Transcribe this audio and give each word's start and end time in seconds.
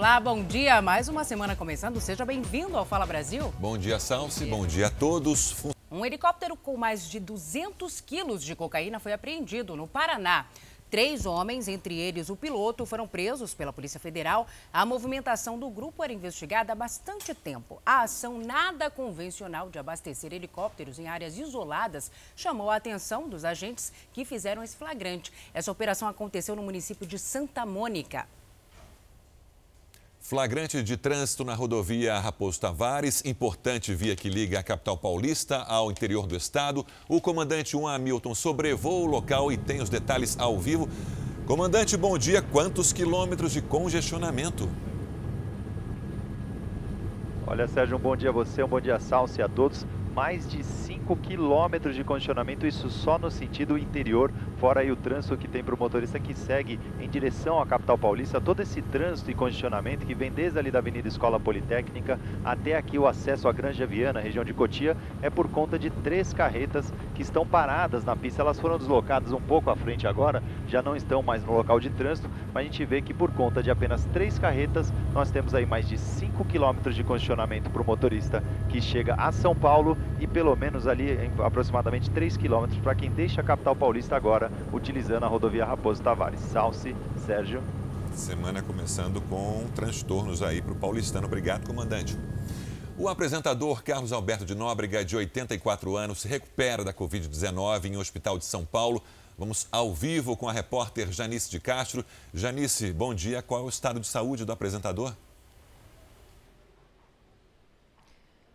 Olá, 0.00 0.18
bom 0.18 0.42
dia. 0.42 0.80
Mais 0.80 1.08
uma 1.08 1.24
semana 1.24 1.54
começando. 1.54 2.00
Seja 2.00 2.24
bem-vindo 2.24 2.74
ao 2.74 2.86
Fala 2.86 3.04
Brasil. 3.04 3.52
Bom 3.58 3.76
dia, 3.76 4.00
Salsi. 4.00 4.46
Bom 4.46 4.66
dia 4.66 4.86
a 4.86 4.90
todos. 4.90 5.54
Um 5.90 6.06
helicóptero 6.06 6.56
com 6.56 6.74
mais 6.74 7.06
de 7.06 7.20
200 7.20 8.00
quilos 8.00 8.42
de 8.42 8.56
cocaína 8.56 8.98
foi 8.98 9.12
apreendido 9.12 9.76
no 9.76 9.86
Paraná. 9.86 10.46
Três 10.90 11.26
homens, 11.26 11.68
entre 11.68 11.98
eles 11.98 12.30
o 12.30 12.34
piloto, 12.34 12.86
foram 12.86 13.06
presos 13.06 13.52
pela 13.52 13.74
Polícia 13.74 14.00
Federal. 14.00 14.46
A 14.72 14.86
movimentação 14.86 15.58
do 15.58 15.68
grupo 15.68 16.02
era 16.02 16.14
investigada 16.14 16.72
há 16.72 16.74
bastante 16.74 17.34
tempo. 17.34 17.78
A 17.84 18.00
ação 18.00 18.38
nada 18.38 18.88
convencional 18.88 19.68
de 19.68 19.78
abastecer 19.78 20.32
helicópteros 20.32 20.98
em 20.98 21.08
áreas 21.08 21.36
isoladas 21.36 22.10
chamou 22.34 22.70
a 22.70 22.76
atenção 22.76 23.28
dos 23.28 23.44
agentes 23.44 23.92
que 24.14 24.24
fizeram 24.24 24.62
esse 24.62 24.76
flagrante. 24.76 25.30
Essa 25.52 25.70
operação 25.70 26.08
aconteceu 26.08 26.56
no 26.56 26.62
município 26.62 27.06
de 27.06 27.18
Santa 27.18 27.66
Mônica. 27.66 28.26
Flagrante 30.30 30.80
de 30.80 30.96
trânsito 30.96 31.44
na 31.44 31.56
rodovia 31.56 32.16
Raposo 32.20 32.60
Tavares, 32.60 33.20
importante 33.24 33.92
via 33.92 34.14
que 34.14 34.28
liga 34.28 34.60
a 34.60 34.62
capital 34.62 34.96
paulista 34.96 35.56
ao 35.64 35.90
interior 35.90 36.24
do 36.24 36.36
estado. 36.36 36.86
O 37.08 37.20
comandante 37.20 37.76
1 37.76 37.88
Hamilton 37.88 38.32
sobrevoa 38.36 39.00
o 39.00 39.06
local 39.06 39.50
e 39.50 39.56
tem 39.56 39.82
os 39.82 39.90
detalhes 39.90 40.38
ao 40.38 40.56
vivo. 40.56 40.88
Comandante, 41.48 41.96
bom 41.96 42.16
dia. 42.16 42.40
Quantos 42.40 42.92
quilômetros 42.92 43.50
de 43.50 43.60
congestionamento? 43.60 44.68
Olha, 47.44 47.66
Sérgio, 47.66 47.96
um 47.96 48.00
bom 48.00 48.14
dia 48.14 48.28
a 48.28 48.32
você, 48.32 48.62
um 48.62 48.68
bom 48.68 48.80
dia 48.80 48.94
a 48.94 49.00
Salsi 49.00 49.42
a 49.42 49.48
todos 49.48 49.84
mais 50.14 50.48
de 50.48 50.62
5 50.62 50.89
quilômetros 51.16 51.94
de 51.94 52.04
congestionamento, 52.04 52.66
isso 52.66 52.88
só 52.88 53.18
no 53.18 53.30
sentido 53.30 53.78
interior, 53.78 54.30
fora 54.58 54.80
aí 54.80 54.90
o 54.90 54.96
trânsito 54.96 55.36
que 55.36 55.48
tem 55.48 55.62
para 55.62 55.74
o 55.74 55.78
motorista 55.78 56.18
que 56.18 56.34
segue 56.34 56.78
em 57.00 57.08
direção 57.08 57.60
à 57.60 57.66
capital 57.66 57.98
paulista, 57.98 58.40
todo 58.40 58.60
esse 58.60 58.82
trânsito 58.82 59.30
e 59.30 59.34
congestionamento 59.34 60.06
que 60.06 60.14
vem 60.14 60.30
desde 60.30 60.58
ali 60.58 60.70
da 60.70 60.78
Avenida 60.78 61.08
Escola 61.08 61.40
Politécnica 61.40 62.18
até 62.44 62.76
aqui 62.76 62.98
o 62.98 63.06
acesso 63.06 63.48
à 63.48 63.52
Granja 63.52 63.86
Viana, 63.86 64.20
região 64.20 64.44
de 64.44 64.52
Cotia, 64.52 64.96
é 65.22 65.30
por 65.30 65.48
conta 65.48 65.78
de 65.78 65.90
três 65.90 66.32
carretas 66.32 66.92
que 67.14 67.22
estão 67.22 67.46
paradas 67.46 68.04
na 68.04 68.14
pista, 68.16 68.42
elas 68.42 68.60
foram 68.60 68.78
deslocadas 68.78 69.32
um 69.32 69.40
pouco 69.40 69.70
à 69.70 69.76
frente 69.76 70.06
agora, 70.06 70.42
já 70.68 70.82
não 70.82 70.94
estão 70.94 71.22
mais 71.22 71.44
no 71.44 71.52
local 71.52 71.80
de 71.80 71.90
trânsito, 71.90 72.30
mas 72.52 72.62
a 72.62 72.64
gente 72.64 72.84
vê 72.84 73.00
que 73.00 73.14
por 73.14 73.30
conta 73.32 73.62
de 73.62 73.70
apenas 73.70 74.04
três 74.12 74.38
carretas, 74.38 74.92
nós 75.14 75.30
temos 75.30 75.54
aí 75.54 75.66
mais 75.66 75.88
de 75.88 75.98
5 75.98 76.44
quilômetros 76.44 76.94
de 76.94 77.02
congestionamento 77.02 77.70
para 77.70 77.82
o 77.82 77.86
motorista 77.86 78.42
que 78.68 78.80
chega 78.80 79.14
a 79.14 79.32
São 79.32 79.54
Paulo 79.54 79.96
e 80.18 80.26
pelo 80.26 80.54
menos 80.56 80.86
ali 80.86 80.99
aproximadamente 81.44 82.10
3 82.10 82.36
quilômetros 82.36 82.78
para 82.80 82.94
quem 82.94 83.10
deixa 83.10 83.40
a 83.40 83.44
capital 83.44 83.74
paulista 83.76 84.16
agora, 84.16 84.50
utilizando 84.72 85.24
a 85.24 85.28
rodovia 85.28 85.64
Raposo 85.64 86.02
Tavares. 86.02 86.40
Salce, 86.40 86.94
Sérgio. 87.26 87.62
Semana 88.14 88.62
começando 88.62 89.20
com 89.22 89.66
transtornos 89.74 90.42
aí 90.42 90.60
para 90.60 90.72
o 90.72 90.76
paulistano. 90.76 91.26
Obrigado, 91.26 91.66
comandante. 91.66 92.18
O 92.98 93.08
apresentador 93.08 93.82
Carlos 93.82 94.12
Alberto 94.12 94.44
de 94.44 94.54
Nóbrega, 94.54 95.04
de 95.04 95.16
84 95.16 95.96
anos, 95.96 96.20
se 96.20 96.28
recupera 96.28 96.84
da 96.84 96.92
Covid-19 96.92 97.86
em 97.86 97.96
um 97.96 98.00
hospital 98.00 98.38
de 98.38 98.44
São 98.44 98.64
Paulo. 98.64 99.02
Vamos 99.38 99.66
ao 99.72 99.94
vivo 99.94 100.36
com 100.36 100.48
a 100.48 100.52
repórter 100.52 101.10
Janice 101.10 101.50
de 101.50 101.58
Castro. 101.58 102.04
Janice, 102.34 102.92
bom 102.92 103.14
dia. 103.14 103.40
Qual 103.40 103.60
é 103.60 103.64
o 103.64 103.70
estado 103.70 104.00
de 104.00 104.06
saúde 104.06 104.44
do 104.44 104.52
apresentador? 104.52 105.14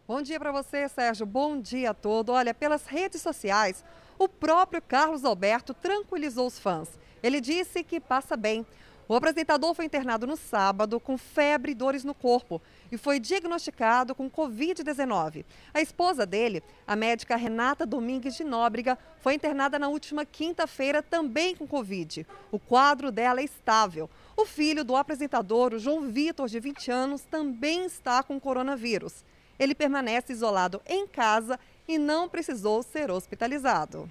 Bom 0.08 0.22
dia 0.22 0.40
para 0.40 0.52
você, 0.52 0.88
Sérgio. 0.88 1.26
Bom 1.26 1.60
dia 1.60 1.90
a 1.90 1.94
todo. 1.94 2.32
Olha, 2.32 2.54
pelas 2.54 2.86
redes 2.86 3.24
sociais, 3.24 3.84
o 4.20 4.30
próprio 4.30 4.80
Carlos 4.80 5.26
Alberto 5.26 5.74
tranquilizou 5.74 6.46
os 6.46 6.60
fãs. 6.60 6.88
Ele 7.24 7.42
disse 7.42 7.84
que 7.84 8.00
passa 8.00 8.38
bem. 8.38 8.64
O 9.08 9.16
apresentador 9.16 9.74
foi 9.74 9.86
internado 9.86 10.28
no 10.28 10.38
sábado 10.38 11.00
com 11.00 11.18
febre 11.18 11.72
e 11.72 11.76
dores 11.76 12.04
no 12.04 12.14
corpo 12.14 12.62
e 12.92 12.98
foi 12.98 13.20
diagnosticado 13.20 14.14
com 14.14 14.30
Covid-19. 14.30 15.44
A 15.74 15.82
esposa 15.82 16.24
dele, 16.24 16.62
a 16.86 16.96
médica 16.96 17.36
Renata 17.36 17.84
Domingues 17.84 18.36
de 18.36 18.44
Nóbrega, 18.44 19.00
foi 19.22 19.34
internada 19.34 19.80
na 19.80 19.88
última 19.88 20.24
quinta-feira 20.24 21.02
também 21.02 21.56
com 21.56 21.66
Covid. 21.66 22.28
O 22.52 22.60
quadro 22.60 23.12
dela 23.12 23.42
é 23.42 23.44
estável. 23.44 24.08
O 24.38 24.46
filho 24.46 24.84
do 24.84 24.96
apresentador, 24.96 25.74
o 25.74 25.80
João 25.80 26.02
Vitor, 26.02 26.48
de 26.48 26.60
20 26.60 26.92
anos, 26.92 27.24
também 27.24 27.86
está 27.86 28.22
com 28.22 28.40
coronavírus 28.40 29.24
ele 29.60 29.76
permanece 29.76 30.34
isolado 30.34 30.82
em 30.86 31.08
casa 31.08 31.60
e 31.88 31.98
não 31.98 32.28
precisou 32.28 32.82
ser 32.84 33.12
hospitalizado. 33.12 34.10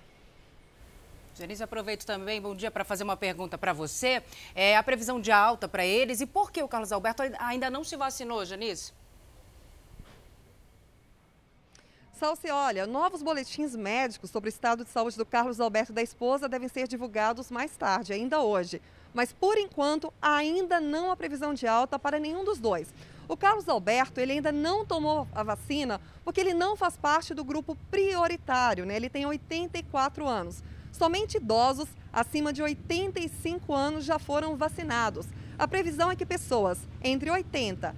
Janice, 1.36 1.64
aproveito 1.64 2.06
também, 2.06 2.40
bom 2.40 2.54
dia, 2.54 2.70
para 2.70 2.84
fazer 2.84 3.02
uma 3.02 3.16
pergunta 3.16 3.58
para 3.58 3.72
você. 3.72 4.22
É 4.54 4.76
a 4.76 4.82
previsão 4.82 5.20
de 5.20 5.32
alta 5.32 5.66
para 5.66 5.84
eles 5.84 6.20
e 6.20 6.26
por 6.26 6.52
que 6.52 6.62
o 6.62 6.68
Carlos 6.68 6.92
Alberto 6.92 7.22
ainda 7.38 7.68
não 7.68 7.82
se 7.82 7.96
vacinou, 7.96 8.44
Janice? 8.44 8.92
Salce, 12.12 12.48
olha, 12.48 12.86
novos 12.86 13.20
boletins 13.20 13.74
médicos 13.74 14.30
sobre 14.30 14.48
o 14.48 14.52
estado 14.52 14.84
de 14.84 14.90
saúde 14.90 15.16
do 15.16 15.26
Carlos 15.26 15.58
Alberto 15.58 15.90
e 15.90 15.94
da 15.96 16.02
esposa 16.02 16.48
devem 16.48 16.68
ser 16.68 16.86
divulgados 16.86 17.50
mais 17.50 17.76
tarde, 17.76 18.12
ainda 18.12 18.40
hoje. 18.40 18.80
Mas, 19.12 19.32
por 19.32 19.58
enquanto, 19.58 20.14
ainda 20.22 20.80
não 20.80 21.10
há 21.10 21.16
previsão 21.16 21.52
de 21.52 21.66
alta 21.66 21.98
para 21.98 22.20
nenhum 22.20 22.44
dos 22.44 22.60
dois. 22.60 22.94
O 23.28 23.36
Carlos 23.36 23.68
Alberto, 23.68 24.20
ele 24.20 24.32
ainda 24.32 24.52
não 24.52 24.84
tomou 24.84 25.26
a 25.34 25.42
vacina 25.42 26.00
porque 26.24 26.40
ele 26.40 26.54
não 26.54 26.76
faz 26.76 26.96
parte 26.96 27.34
do 27.34 27.44
grupo 27.44 27.76
prioritário, 27.90 28.84
né? 28.84 28.96
Ele 28.96 29.08
tem 29.08 29.24
84 29.26 30.26
anos. 30.26 30.62
Somente 30.92 31.38
idosos 31.38 31.88
acima 32.12 32.52
de 32.52 32.62
85 32.62 33.74
anos 33.74 34.04
já 34.04 34.18
foram 34.18 34.56
vacinados. 34.56 35.26
A 35.58 35.66
previsão 35.66 36.10
é 36.10 36.16
que 36.16 36.26
pessoas 36.26 36.78
entre 37.02 37.30
80 37.30 37.94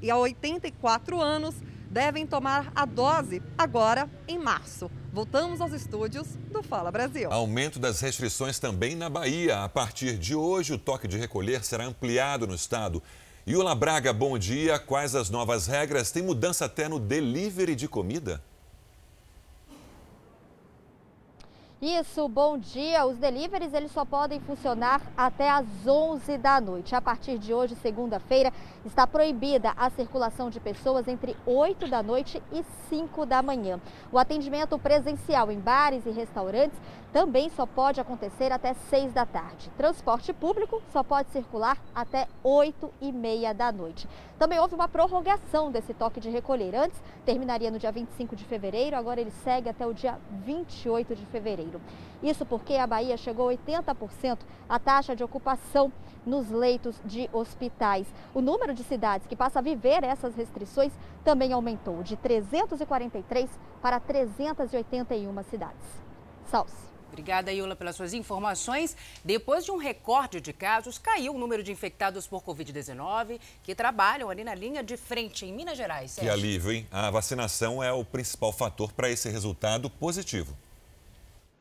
e 0.00 0.12
84 0.12 1.20
anos 1.20 1.54
devem 1.90 2.26
tomar 2.26 2.70
a 2.74 2.84
dose 2.84 3.42
agora 3.58 4.08
em 4.28 4.38
março. 4.38 4.90
Voltamos 5.12 5.60
aos 5.60 5.72
estúdios 5.72 6.28
do 6.52 6.62
Fala 6.62 6.92
Brasil. 6.92 7.32
Aumento 7.32 7.80
das 7.80 8.00
restrições 8.00 8.60
também 8.60 8.94
na 8.94 9.10
Bahia. 9.10 9.64
A 9.64 9.68
partir 9.68 10.16
de 10.16 10.36
hoje, 10.36 10.72
o 10.72 10.78
toque 10.78 11.08
de 11.08 11.18
recolher 11.18 11.64
será 11.64 11.84
ampliado 11.84 12.46
no 12.46 12.54
estado. 12.54 13.02
Yula 13.46 13.74
Braga, 13.74 14.12
bom 14.12 14.36
dia. 14.36 14.78
Quais 14.78 15.14
as 15.14 15.30
novas 15.30 15.66
regras? 15.66 16.10
Tem 16.10 16.22
mudança 16.22 16.66
até 16.66 16.88
no 16.88 17.00
delivery 17.00 17.74
de 17.74 17.88
comida? 17.88 18.42
Isso, 21.82 22.28
bom 22.28 22.58
dia. 22.58 23.06
Os 23.06 23.16
deliveries 23.16 23.72
eles 23.72 23.90
só 23.90 24.04
podem 24.04 24.38
funcionar 24.40 25.00
até 25.16 25.48
às 25.48 25.64
11 25.86 26.36
da 26.36 26.60
noite. 26.60 26.94
A 26.94 27.00
partir 27.00 27.38
de 27.38 27.54
hoje, 27.54 27.74
segunda-feira, 27.76 28.52
está 28.84 29.06
proibida 29.06 29.72
a 29.74 29.88
circulação 29.88 30.50
de 30.50 30.60
pessoas 30.60 31.08
entre 31.08 31.34
8 31.46 31.88
da 31.88 32.02
noite 32.02 32.42
e 32.52 32.62
5 32.90 33.24
da 33.24 33.40
manhã. 33.40 33.80
O 34.12 34.18
atendimento 34.18 34.78
presencial 34.78 35.50
em 35.50 35.58
bares 35.58 36.04
e 36.04 36.10
restaurantes 36.10 36.78
também 37.14 37.48
só 37.48 37.64
pode 37.64 37.98
acontecer 37.98 38.52
até 38.52 38.74
6 38.74 39.14
da 39.14 39.24
tarde. 39.24 39.70
Transporte 39.76 40.34
público 40.34 40.82
só 40.92 41.02
pode 41.02 41.30
circular 41.30 41.78
até 41.94 42.28
8 42.44 42.92
e 43.00 43.10
meia 43.10 43.54
da 43.54 43.72
noite. 43.72 44.06
Também 44.38 44.58
houve 44.58 44.74
uma 44.74 44.88
prorrogação 44.88 45.70
desse 45.70 45.92
toque 45.92 46.20
de 46.20 46.30
recolher. 46.30 46.74
Antes 46.74 46.98
terminaria 47.24 47.70
no 47.70 47.78
dia 47.78 47.92
25 47.92 48.36
de 48.36 48.44
fevereiro, 48.44 48.96
agora 48.96 49.20
ele 49.20 49.30
segue 49.30 49.68
até 49.68 49.86
o 49.86 49.92
dia 49.92 50.18
28 50.44 51.14
de 51.14 51.26
fevereiro. 51.26 51.69
Isso 52.22 52.46
porque 52.46 52.74
a 52.74 52.86
Bahia 52.86 53.16
chegou 53.16 53.48
a 53.48 53.54
80% 53.54 54.38
a 54.68 54.78
taxa 54.78 55.14
de 55.14 55.22
ocupação 55.22 55.92
nos 56.24 56.50
leitos 56.50 56.96
de 57.04 57.28
hospitais. 57.32 58.06
O 58.34 58.40
número 58.40 58.74
de 58.74 58.82
cidades 58.84 59.26
que 59.26 59.36
passa 59.36 59.58
a 59.58 59.62
viver 59.62 60.04
essas 60.04 60.34
restrições 60.34 60.92
também 61.24 61.52
aumentou 61.52 62.02
de 62.02 62.16
343 62.16 63.50
para 63.80 64.00
381 64.00 65.42
cidades. 65.44 65.86
Salve. 66.46 66.90
Obrigada, 67.10 67.52
Iula, 67.52 67.74
pelas 67.74 67.96
suas 67.96 68.14
informações. 68.14 68.96
Depois 69.24 69.64
de 69.64 69.72
um 69.72 69.76
recorde 69.76 70.40
de 70.40 70.52
casos, 70.52 70.96
caiu 70.96 71.34
o 71.34 71.38
número 71.38 71.62
de 71.62 71.72
infectados 71.72 72.26
por 72.26 72.40
Covid-19 72.42 73.40
que 73.64 73.74
trabalham 73.74 74.30
ali 74.30 74.44
na 74.44 74.54
linha 74.54 74.82
de 74.82 74.96
frente 74.96 75.44
em 75.44 75.52
Minas 75.52 75.76
Gerais. 75.76 76.12
Sérgio. 76.12 76.32
Que 76.32 76.38
alívio, 76.38 76.72
hein? 76.72 76.86
A 76.90 77.10
vacinação 77.10 77.82
é 77.82 77.92
o 77.92 78.04
principal 78.04 78.52
fator 78.52 78.92
para 78.92 79.10
esse 79.10 79.28
resultado 79.28 79.90
positivo. 79.90 80.56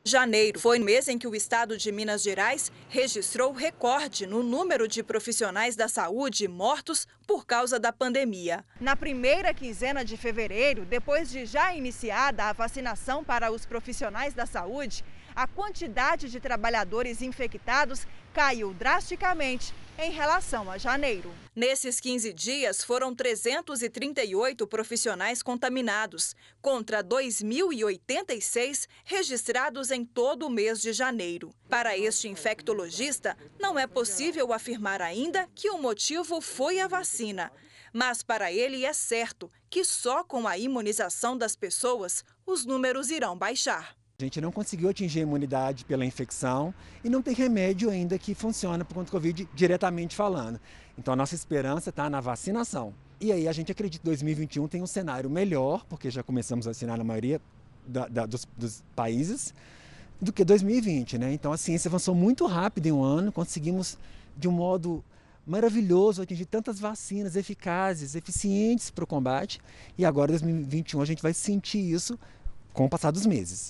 Janeiro 0.10 0.60
foi 0.60 0.80
o 0.80 0.84
mês 0.84 1.08
em 1.08 1.20
que 1.20 1.28
o 1.28 1.36
estado 1.36 1.78
de 1.78 1.92
Minas 1.92 2.24
Gerais 2.24 2.72
registrou 2.90 3.52
recorde 3.54 4.26
no 4.26 4.42
número 4.42 4.88
de 4.88 5.04
profissionais 5.04 5.76
da 5.76 5.88
saúde 5.88 6.48
mortos 6.48 7.08
por 7.28 7.46
causa 7.46 7.80
da 7.80 7.94
pandemia. 7.94 8.66
Na 8.82 8.96
primeira 8.96 9.54
quinzena 9.54 10.04
de 10.04 10.18
fevereiro, 10.18 10.84
depois 10.84 11.30
de 11.30 11.46
já 11.46 11.76
iniciada 11.76 12.46
a 12.46 12.54
vacinação 12.54 13.24
para 13.24 13.52
os 13.52 13.68
profissionais 13.68 14.34
da 14.34 14.48
saúde, 14.48 15.06
a 15.36 15.46
quantidade 15.46 16.28
de 16.28 16.40
trabalhadores 16.40 17.22
infectados 17.22 18.08
caiu 18.34 18.74
drasticamente 18.74 19.76
em 20.00 20.12
relação 20.12 20.72
a 20.72 20.78
janeiro. 20.80 21.32
Nesses 21.60 22.00
15 22.00 22.32
dias, 22.32 22.86
foram 22.86 23.14
338 23.14 24.66
profissionais 24.66 25.44
contaminados, 25.44 26.34
contra 26.62 27.04
2.086 27.04 28.88
registrados 29.04 29.92
em 29.92 30.06
todo 30.06 30.48
o 30.48 30.50
mês 30.50 30.80
de 30.80 30.94
janeiro. 30.94 31.54
Para 31.68 31.98
este 31.98 32.30
infectologista, 32.30 33.38
não 33.60 33.78
é 33.78 33.86
possível 33.86 34.54
afirmar 34.54 35.02
ainda 35.02 35.50
que 35.54 35.70
o 35.70 35.78
motivo 35.78 36.40
foi 36.40 36.80
a 36.80 36.88
vacina. 36.88 37.52
Mas 37.92 38.24
para 38.24 38.54
ele 38.54 38.86
é 38.86 38.94
certo 38.94 39.52
que 39.70 39.84
só 39.84 40.24
com 40.24 40.48
a 40.48 40.58
imunização 40.58 41.38
das 41.38 41.58
pessoas 41.58 42.24
os 42.46 42.64
números 42.64 43.10
irão 43.10 43.38
baixar. 43.38 44.00
A 44.18 44.26
gente 44.26 44.42
não 44.42 44.52
conseguiu 44.52 44.90
atingir 44.90 45.20
a 45.20 45.24
imunidade 45.24 45.86
pela 45.86 46.06
infecção 46.06 46.74
e 47.02 47.10
não 47.10 47.22
tem 47.22 47.34
remédio 47.34 47.90
ainda 47.90 48.20
que 48.20 48.36
funcione 48.36 48.84
por 48.84 48.96
conta 48.96 49.06
do 49.06 49.12
Covid 49.12 49.48
diretamente 49.54 50.14
falando. 50.14 50.60
Então 51.00 51.14
a 51.14 51.16
nossa 51.16 51.34
esperança 51.34 51.92
está 51.92 52.10
na 52.10 52.20
vacinação. 52.20 52.94
E 53.22 53.32
aí 53.32 53.48
a 53.48 53.54
gente 53.54 53.72
acredita 53.72 54.02
que 54.02 54.06
2021 54.06 54.68
tem 54.68 54.82
um 54.82 54.88
cenário 54.88 55.30
melhor, 55.30 55.86
porque 55.86 56.12
já 56.12 56.22
começamos 56.22 56.68
a 56.68 56.72
vacinar 56.72 56.98
na 56.98 57.06
maioria 57.06 57.40
da, 57.88 58.08
da, 58.10 58.26
dos, 58.26 58.46
dos 58.58 58.84
países, 58.98 59.54
do 60.20 60.34
que 60.34 60.44
2020, 60.44 61.18
né? 61.18 61.32
Então 61.32 61.54
a 61.54 61.58
ciência 61.58 61.88
avançou 61.88 62.14
muito 62.14 62.46
rápido 62.46 62.88
em 62.88 62.92
um 62.92 63.02
ano, 63.02 63.32
conseguimos 63.32 63.98
de 64.36 64.50
um 64.50 64.52
modo 64.52 65.02
maravilhoso 65.48 66.22
atingir 66.22 66.46
tantas 66.46 66.82
vacinas 66.82 67.38
eficazes, 67.38 68.14
eficientes 68.14 68.92
para 68.92 69.06
o 69.06 69.08
combate. 69.08 69.62
E 69.98 70.04
agora, 70.04 70.32
em 70.32 70.34
2021, 70.34 71.02
a 71.02 71.06
gente 71.06 71.24
vai 71.24 71.34
sentir 71.34 71.80
isso 71.80 72.20
com 72.74 72.86
o 72.86 72.90
passar 72.90 73.12
dos 73.12 73.26
meses. 73.26 73.70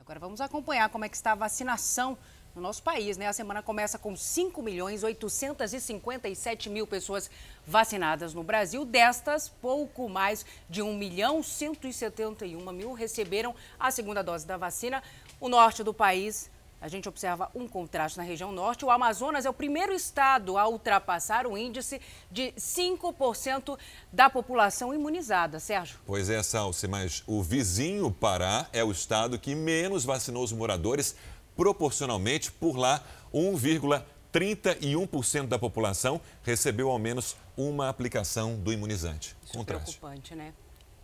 Agora 0.00 0.18
vamos 0.18 0.40
acompanhar 0.40 0.88
como 0.88 1.04
é 1.04 1.08
que 1.08 1.16
está 1.16 1.30
a 1.30 1.36
vacinação 1.36 2.18
no 2.54 2.62
nosso 2.62 2.82
país, 2.82 3.16
né? 3.16 3.26
A 3.26 3.32
semana 3.32 3.62
começa 3.62 3.98
com 3.98 4.14
5 4.16 4.62
milhões 4.62 5.02
857 5.02 6.70
mil 6.70 6.86
pessoas 6.86 7.30
vacinadas 7.66 8.32
no 8.32 8.42
Brasil. 8.42 8.84
Destas, 8.84 9.48
pouco 9.48 10.08
mais 10.08 10.46
de 10.68 10.80
1 10.80 10.94
milhão 10.96 11.42
171 11.42 12.72
mil 12.72 12.92
receberam 12.92 13.54
a 13.78 13.90
segunda 13.90 14.22
dose 14.22 14.46
da 14.46 14.56
vacina. 14.56 15.02
O 15.40 15.48
norte 15.48 15.82
do 15.82 15.92
país 15.92 16.50
a 16.84 16.88
gente 16.88 17.08
observa 17.08 17.50
um 17.54 17.66
contraste 17.66 18.18
na 18.18 18.24
região 18.24 18.52
norte. 18.52 18.84
O 18.84 18.90
Amazonas 18.90 19.46
é 19.46 19.48
o 19.48 19.54
primeiro 19.54 19.94
estado 19.94 20.58
a 20.58 20.68
ultrapassar 20.68 21.46
o 21.46 21.56
índice 21.56 21.98
de 22.30 22.52
5% 22.58 23.78
da 24.12 24.28
população 24.28 24.92
imunizada. 24.92 25.58
Sérgio. 25.58 25.98
Pois 26.04 26.28
é, 26.28 26.42
Salsi, 26.42 26.86
mas 26.86 27.22
o 27.26 27.42
vizinho 27.42 28.10
Pará 28.10 28.68
é 28.70 28.84
o 28.84 28.92
estado 28.92 29.38
que 29.38 29.54
menos 29.54 30.04
vacinou 30.04 30.44
os 30.44 30.52
moradores, 30.52 31.16
proporcionalmente 31.56 32.52
por 32.52 32.76
lá, 32.76 33.02
1,31% 33.32 35.46
da 35.46 35.58
população 35.58 36.20
recebeu 36.42 36.90
ao 36.90 36.98
menos 36.98 37.36
uma 37.56 37.88
aplicação 37.88 38.56
do 38.56 38.72
imunizante. 38.72 39.36
Isso 39.44 39.58
é 39.58 39.64
preocupante, 39.64 40.34
né? 40.34 40.52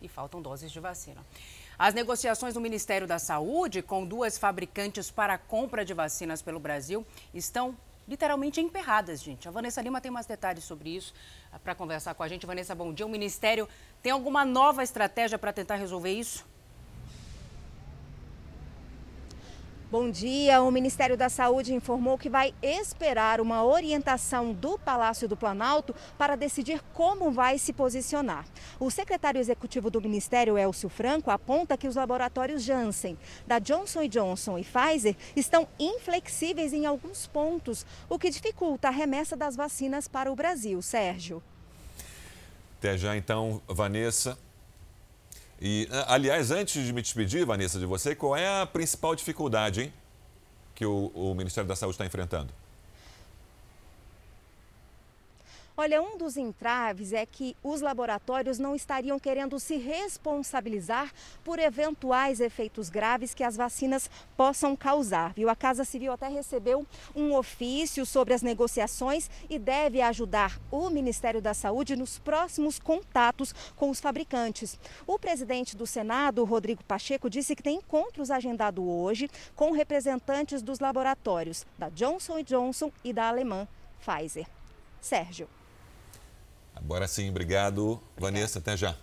E 0.02 0.08
faltam 0.08 0.40
doses 0.40 0.72
de 0.72 0.80
vacina. 0.80 1.24
As 1.78 1.94
negociações 1.94 2.54
do 2.54 2.60
Ministério 2.60 3.06
da 3.06 3.18
Saúde 3.18 3.80
com 3.80 4.04
duas 4.04 4.36
fabricantes 4.36 5.10
para 5.10 5.34
a 5.34 5.38
compra 5.38 5.84
de 5.84 5.94
vacinas 5.94 6.42
pelo 6.42 6.60
Brasil 6.60 7.06
estão 7.32 7.76
literalmente 8.10 8.60
emperradas, 8.60 9.22
gente. 9.22 9.46
A 9.46 9.52
Vanessa 9.52 9.80
Lima 9.80 10.00
tem 10.00 10.10
mais 10.10 10.26
detalhes 10.26 10.64
sobre 10.64 10.90
isso 10.90 11.14
ah, 11.52 11.60
para 11.60 11.76
conversar 11.76 12.12
com 12.14 12.24
a 12.24 12.28
gente. 12.28 12.44
Vanessa, 12.44 12.74
bom 12.74 12.92
dia. 12.92 13.06
O 13.06 13.08
Ministério 13.08 13.68
tem 14.02 14.10
alguma 14.10 14.44
nova 14.44 14.82
estratégia 14.82 15.38
para 15.38 15.52
tentar 15.52 15.76
resolver 15.76 16.12
isso? 16.12 16.44
Bom 19.90 20.08
dia. 20.08 20.62
O 20.62 20.70
Ministério 20.70 21.16
da 21.16 21.28
Saúde 21.28 21.74
informou 21.74 22.16
que 22.16 22.30
vai 22.30 22.54
esperar 22.62 23.40
uma 23.40 23.64
orientação 23.64 24.52
do 24.52 24.78
Palácio 24.78 25.26
do 25.26 25.36
Planalto 25.36 25.92
para 26.16 26.36
decidir 26.36 26.80
como 26.94 27.32
vai 27.32 27.58
se 27.58 27.72
posicionar. 27.72 28.46
O 28.78 28.88
secretário 28.88 29.40
executivo 29.40 29.90
do 29.90 30.00
Ministério, 30.00 30.56
Elcio 30.56 30.88
Franco, 30.88 31.28
aponta 31.28 31.76
que 31.76 31.88
os 31.88 31.96
laboratórios 31.96 32.62
Janssen, 32.62 33.18
da 33.48 33.58
Johnson 33.58 34.06
Johnson 34.06 34.60
e 34.60 34.64
Pfizer 34.64 35.16
estão 35.34 35.66
inflexíveis 35.76 36.72
em 36.72 36.86
alguns 36.86 37.26
pontos, 37.26 37.84
o 38.08 38.16
que 38.16 38.30
dificulta 38.30 38.86
a 38.86 38.92
remessa 38.92 39.36
das 39.36 39.56
vacinas 39.56 40.06
para 40.06 40.30
o 40.30 40.36
Brasil. 40.36 40.80
Sérgio. 40.80 41.42
Até 42.78 42.96
já 42.96 43.16
então, 43.16 43.60
Vanessa. 43.66 44.38
E, 45.60 45.88
aliás, 46.06 46.50
antes 46.50 46.86
de 46.86 46.92
me 46.92 47.02
despedir, 47.02 47.44
Vanessa, 47.44 47.78
de 47.78 47.84
você, 47.84 48.14
qual 48.14 48.34
é 48.34 48.62
a 48.62 48.66
principal 48.66 49.14
dificuldade 49.14 49.82
hein, 49.82 49.92
que 50.74 50.86
o, 50.86 51.12
o 51.14 51.34
Ministério 51.34 51.68
da 51.68 51.76
Saúde 51.76 51.94
está 51.94 52.06
enfrentando? 52.06 52.52
Olha, 55.82 56.02
um 56.02 56.18
dos 56.18 56.36
entraves 56.36 57.14
é 57.14 57.24
que 57.24 57.56
os 57.64 57.80
laboratórios 57.80 58.58
não 58.58 58.76
estariam 58.76 59.18
querendo 59.18 59.58
se 59.58 59.78
responsabilizar 59.78 61.10
por 61.42 61.58
eventuais 61.58 62.38
efeitos 62.38 62.90
graves 62.90 63.32
que 63.32 63.42
as 63.42 63.56
vacinas 63.56 64.10
possam 64.36 64.76
causar. 64.76 65.32
Viu? 65.32 65.48
A 65.48 65.56
Casa 65.56 65.82
Civil 65.82 66.12
até 66.12 66.28
recebeu 66.28 66.86
um 67.16 67.34
ofício 67.34 68.04
sobre 68.04 68.34
as 68.34 68.42
negociações 68.42 69.30
e 69.48 69.58
deve 69.58 70.02
ajudar 70.02 70.60
o 70.70 70.90
Ministério 70.90 71.40
da 71.40 71.54
Saúde 71.54 71.96
nos 71.96 72.18
próximos 72.18 72.78
contatos 72.78 73.54
com 73.74 73.88
os 73.88 74.00
fabricantes. 74.00 74.78
O 75.06 75.18
presidente 75.18 75.74
do 75.78 75.86
Senado, 75.86 76.44
Rodrigo 76.44 76.84
Pacheco, 76.84 77.30
disse 77.30 77.56
que 77.56 77.62
tem 77.62 77.78
encontros 77.78 78.30
agendados 78.30 78.84
hoje 78.86 79.30
com 79.56 79.70
representantes 79.70 80.60
dos 80.60 80.78
laboratórios 80.78 81.64
da 81.78 81.88
Johnson 81.88 82.42
Johnson 82.42 82.92
e 83.02 83.14
da 83.14 83.30
alemã 83.30 83.66
Pfizer. 84.04 84.46
Sérgio. 85.00 85.48
Agora 86.82 87.06
sim, 87.06 87.30
obrigado. 87.30 88.00
Vanessa, 88.16 88.58
até 88.58 88.76
já. 88.76 88.96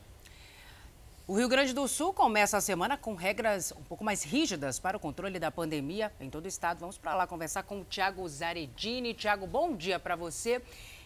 O 1.27 1.37
Rio 1.37 1.49
Grande 1.49 1.73
do 1.73 1.87
Sul 1.87 2.13
começa 2.13 2.55
a 2.55 2.61
semana 2.61 2.95
com 2.95 3.13
regras 3.13 3.73
um 3.73 3.83
pouco 3.83 4.01
mais 4.03 4.23
rígidas 4.23 4.79
para 4.79 4.95
o 4.95 4.99
controle 4.99 5.37
da 5.37 5.51
pandemia 5.51 6.11
em 6.21 6.29
todo 6.29 6.45
o 6.45 6.47
estado. 6.47 6.79
Vamos 6.79 6.97
para 6.97 7.13
lá 7.15 7.27
conversar 7.27 7.63
com 7.63 7.81
o 7.81 7.83
Tiago 7.83 8.27
Zaredini. 8.29 9.13
Tiago, 9.13 9.45
bom 9.45 9.75
dia 9.75 9.99
para 9.99 10.15
você. 10.15 10.61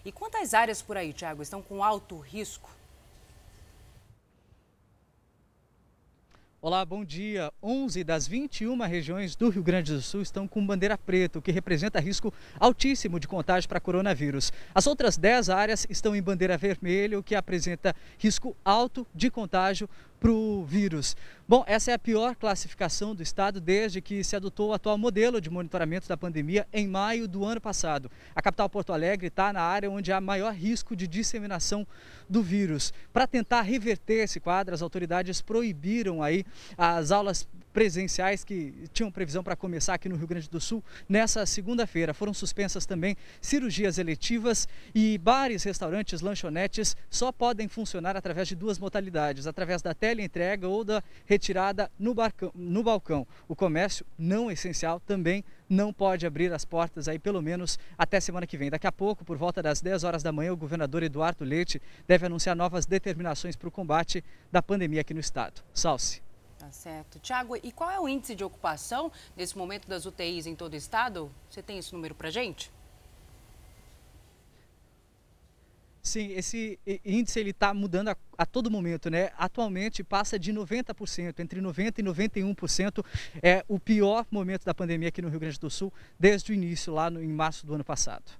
E 0.06 0.12
quantas 0.12 0.54
áreas 0.54 0.82
por 0.82 0.96
aí, 0.96 1.12
Tiago, 1.12 1.42
estão 1.42 1.62
com 1.62 1.84
alto 1.84 2.20
risco? 2.20 2.70
Olá, 6.63 6.86
bom 6.86 7.04
dia. 7.04 7.52
11 7.63 8.04
das 8.04 8.28
21 8.28 8.78
regiões 8.81 9.36
do 9.36 9.50
Rio 9.50 9.63
Grande 9.63 9.94
do 9.94 10.00
Sul 10.00 10.22
estão 10.22 10.48
com 10.48 10.63
bandeira 10.63 10.96
preta, 10.96 11.40
o 11.40 11.42
que 11.42 11.52
representa 11.52 12.00
risco 12.00 12.31
altíssimo 12.60 13.19
de 13.19 13.28
contágio 13.28 13.68
para 13.68 13.80
coronavírus. 13.80 14.54
As 14.75 14.86
outras 14.86 15.18
10 15.18 15.50
áreas 15.50 15.88
estão 15.90 16.16
em 16.16 16.22
bandeira 16.22 16.56
vermelha, 16.60 17.18
o 17.18 17.24
que 17.24 17.34
apresenta 17.34 17.96
risco 18.19 18.56
alto 18.63 19.08
de 19.16 19.31
contágio 19.31 19.90
para 20.22 20.32
o 20.32 20.64
vírus. 20.64 21.18
Bom, 21.48 21.64
essa 21.66 21.90
é 21.90 21.94
a 21.96 22.00
pior 22.00 22.36
classificação 22.36 23.16
do 23.16 23.24
estado 23.24 23.60
desde 23.60 24.00
que 24.00 24.24
se 24.24 24.36
adotou 24.36 24.70
o 24.70 24.74
atual 24.74 24.96
modelo 24.96 25.42
de 25.42 25.50
monitoramento 25.50 26.08
da 26.08 26.16
pandemia 26.16 26.68
em 26.72 26.88
maio 26.88 27.28
do 27.28 27.44
ano 27.44 27.60
passado. 27.60 28.10
A 28.36 28.42
capital 28.42 28.70
Porto 28.70 28.94
Alegre 28.94 29.28
está 29.28 29.51
na 29.51 29.62
área 29.62 29.90
onde 29.90 30.12
há 30.12 30.22
maior 30.22 30.54
risco 30.54 30.96
de 30.96 31.08
disseminação 31.08 31.88
do 32.30 32.44
vírus. 32.44 32.94
Para 33.12 33.25
tentar 33.25 33.63
reverter 33.63 34.24
esse 34.24 34.40
quadro, 34.40 34.75
as 34.75 34.84
autoridades 34.84 35.42
proibiram 35.42 36.22
aí 36.22 36.46
as 36.78 37.10
aulas 37.12 37.48
presenciais 37.74 38.44
que 38.44 38.74
tinham 38.94 39.12
previsão 39.12 39.44
para 39.44 39.56
começar 39.56 39.94
aqui 39.94 40.10
no 40.10 40.16
Rio 40.16 40.28
Grande 40.28 40.50
do 40.50 40.60
Sul 40.60 40.84
nessa 41.08 41.46
segunda-feira. 41.46 42.13
Foram 42.13 42.34
suspensas 42.34 42.86
também 42.86 43.16
cirurgias 43.42 43.98
eletivas 43.98 44.68
e 44.94 45.18
bares, 45.18 45.63
restaurantes, 45.63 46.22
lanchonetes 46.22 46.96
só 47.10 47.32
podem 47.32 47.68
funcionar 47.68 48.16
através 48.16 48.48
de 48.48 48.56
duas 48.56 48.78
modalidades, 48.78 49.48
através 49.48 49.82
da 49.82 49.94
teleentrega 49.94 50.68
ou 50.68 50.84
da 50.84 51.01
retirada 51.25 51.92
no, 51.98 52.13
barcão, 52.13 52.51
no 52.54 52.84
balcão. 52.84 53.25
O 53.48 53.56
comércio 53.56 54.06
não 54.18 54.51
essencial 54.51 55.00
também 55.00 55.44
não 55.70 55.94
pode 55.94 56.25
abrir 56.28 56.51
as 56.51 56.66
portas 56.66 57.08
aí 57.08 57.18
pelo 57.18 57.42
menos 57.42 57.80
até 57.98 58.20
semana 58.20 58.46
que 58.46 58.58
vem. 58.58 58.70
Daqui 58.70 58.88
a 58.88 58.92
pouco, 58.92 59.24
por 59.24 59.38
volta 59.38 59.63
das 59.63 59.82
10 59.82 60.04
horas 60.04 60.22
da 60.22 60.32
manhã, 60.32 60.51
o 60.51 60.58
governador 60.58 61.01
Eduardo 61.01 61.46
Leite 61.46 61.82
deve 62.06 62.25
anunciar 62.25 62.56
novas 62.56 62.86
determinações 62.86 63.56
para 63.56 63.70
o 63.70 63.72
combate 63.72 64.24
da 64.51 64.62
pandemia 64.62 65.01
aqui 65.01 65.13
no 65.13 65.20
estado. 65.20 65.62
Salce. 65.74 66.22
Tá 66.62 66.72
certo. 66.72 67.18
Tiago, 67.18 67.56
e 67.56 67.72
qual 67.72 67.89
é 67.89 68.00
o 68.00 68.08
índice 68.08 68.36
de 68.36 68.44
ocupação 68.44 69.12
nesse 69.36 69.58
momento 69.58 69.88
das 69.88 70.06
UTIs 70.06 70.46
em 70.46 70.56
todo 70.56 70.74
o 70.74 70.75
estado? 70.75 71.32
Você 71.50 71.60
tem 71.60 71.80
esse 71.80 71.91
número 71.91 72.13
para 72.13 72.30
gente? 72.30 72.72
Sim, 76.03 76.32
esse 76.34 76.80
índice 77.03 77.39
ele 77.39 77.50
está 77.50 77.74
mudando 77.74 78.10
a, 78.10 78.18
a, 78.38 78.46
todo 78.46 78.70
momento, 78.70 79.10
né? 79.10 79.32
Atualmente 79.39 80.03
passa 80.03 80.38
de 80.38 80.53
90%, 80.53 81.39
entre 81.39 81.60
90% 81.60 81.98
e 81.98 82.03
91% 82.03 83.03
é 83.41 83.65
o 83.68 83.80
pior 83.80 84.27
momento 84.30 84.63
da 84.63 84.74
pandemia 84.75 85.10
aqui 85.10 85.22
no 85.22 85.30
Rio 85.30 85.39
Grande 85.39 85.60
do 85.60 85.70
Sul 85.70 85.91
desde 86.20 86.51
o 86.51 86.53
início, 86.53 86.94
lá 86.94 87.10
no, 87.10 87.24
em 87.24 87.34
março 87.34 87.65
do 87.65 87.74
ano 87.74 87.84
passado. 87.84 88.32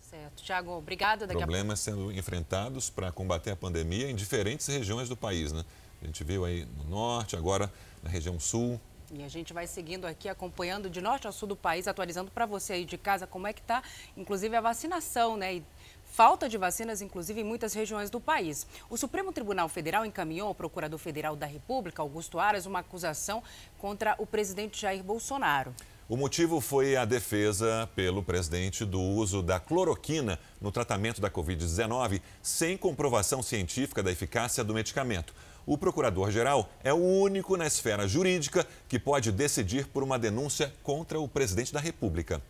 Certo. 0.00 0.42
Tiago, 0.42 0.70
obrigada. 0.70 1.28
Problemas 1.28 1.80
a... 1.80 1.82
sendo 1.82 2.10
enfrentados 2.12 2.88
para 2.88 3.12
combater 3.12 3.50
a 3.50 3.56
pandemia 3.56 4.10
em 4.10 4.14
diferentes 4.14 4.66
regiões 4.68 5.06
do 5.06 5.16
país, 5.16 5.52
né? 5.52 5.62
A 6.02 6.06
gente 6.06 6.22
viu 6.24 6.44
aí 6.44 6.66
no 6.78 6.84
norte, 6.84 7.36
agora 7.36 7.72
na 8.02 8.10
região 8.10 8.38
sul, 8.38 8.80
E 9.10 9.22
a 9.22 9.28
gente 9.28 9.54
vai 9.54 9.66
seguindo 9.66 10.04
aqui, 10.04 10.28
acompanhando 10.28 10.90
de 10.90 11.00
norte 11.00 11.26
a 11.26 11.32
sul 11.32 11.48
do 11.48 11.56
país, 11.56 11.88
atualizando 11.88 12.30
para 12.30 12.44
você 12.44 12.74
aí 12.74 12.84
de 12.84 12.98
casa 12.98 13.26
como 13.26 13.46
é 13.46 13.54
que 13.54 13.60
está, 13.60 13.82
inclusive 14.14 14.54
a 14.54 14.60
vacinação, 14.60 15.34
né? 15.34 15.54
E 15.54 15.64
falta 16.04 16.46
de 16.46 16.58
vacinas, 16.58 17.00
inclusive, 17.00 17.40
em 17.40 17.44
muitas 17.44 17.72
regiões 17.72 18.10
do 18.10 18.20
país. 18.20 18.66
O 18.90 18.98
Supremo 18.98 19.32
Tribunal 19.32 19.66
Federal 19.66 20.04
encaminhou 20.04 20.48
ao 20.48 20.54
Procurador 20.54 20.98
Federal 20.98 21.34
da 21.34 21.46
República, 21.46 22.02
Augusto 22.02 22.38
Aras, 22.38 22.66
uma 22.66 22.80
acusação 22.80 23.42
contra 23.78 24.14
o 24.18 24.26
presidente 24.26 24.78
Jair 24.82 25.02
Bolsonaro. 25.02 25.74
O 26.06 26.16
motivo 26.16 26.60
foi 26.60 26.94
a 26.94 27.06
defesa 27.06 27.88
pelo 27.94 28.22
presidente 28.22 28.84
do 28.84 29.00
uso 29.00 29.42
da 29.42 29.58
cloroquina 29.58 30.38
no 30.60 30.70
tratamento 30.70 31.18
da 31.18 31.30
Covid-19 31.30 32.20
sem 32.42 32.76
comprovação 32.76 33.42
científica 33.42 34.02
da 34.02 34.12
eficácia 34.12 34.62
do 34.62 34.74
medicamento. 34.74 35.34
O 35.68 35.76
procurador-geral 35.76 36.66
é 36.82 36.94
o 36.94 36.96
único 36.96 37.54
na 37.54 37.66
esfera 37.66 38.08
jurídica 38.08 38.66
que 38.88 38.98
pode 38.98 39.30
decidir 39.30 39.86
por 39.86 40.02
uma 40.02 40.18
denúncia 40.18 40.72
contra 40.82 41.20
o 41.20 41.28
presidente 41.28 41.74
da 41.74 41.78
República. 41.78 42.40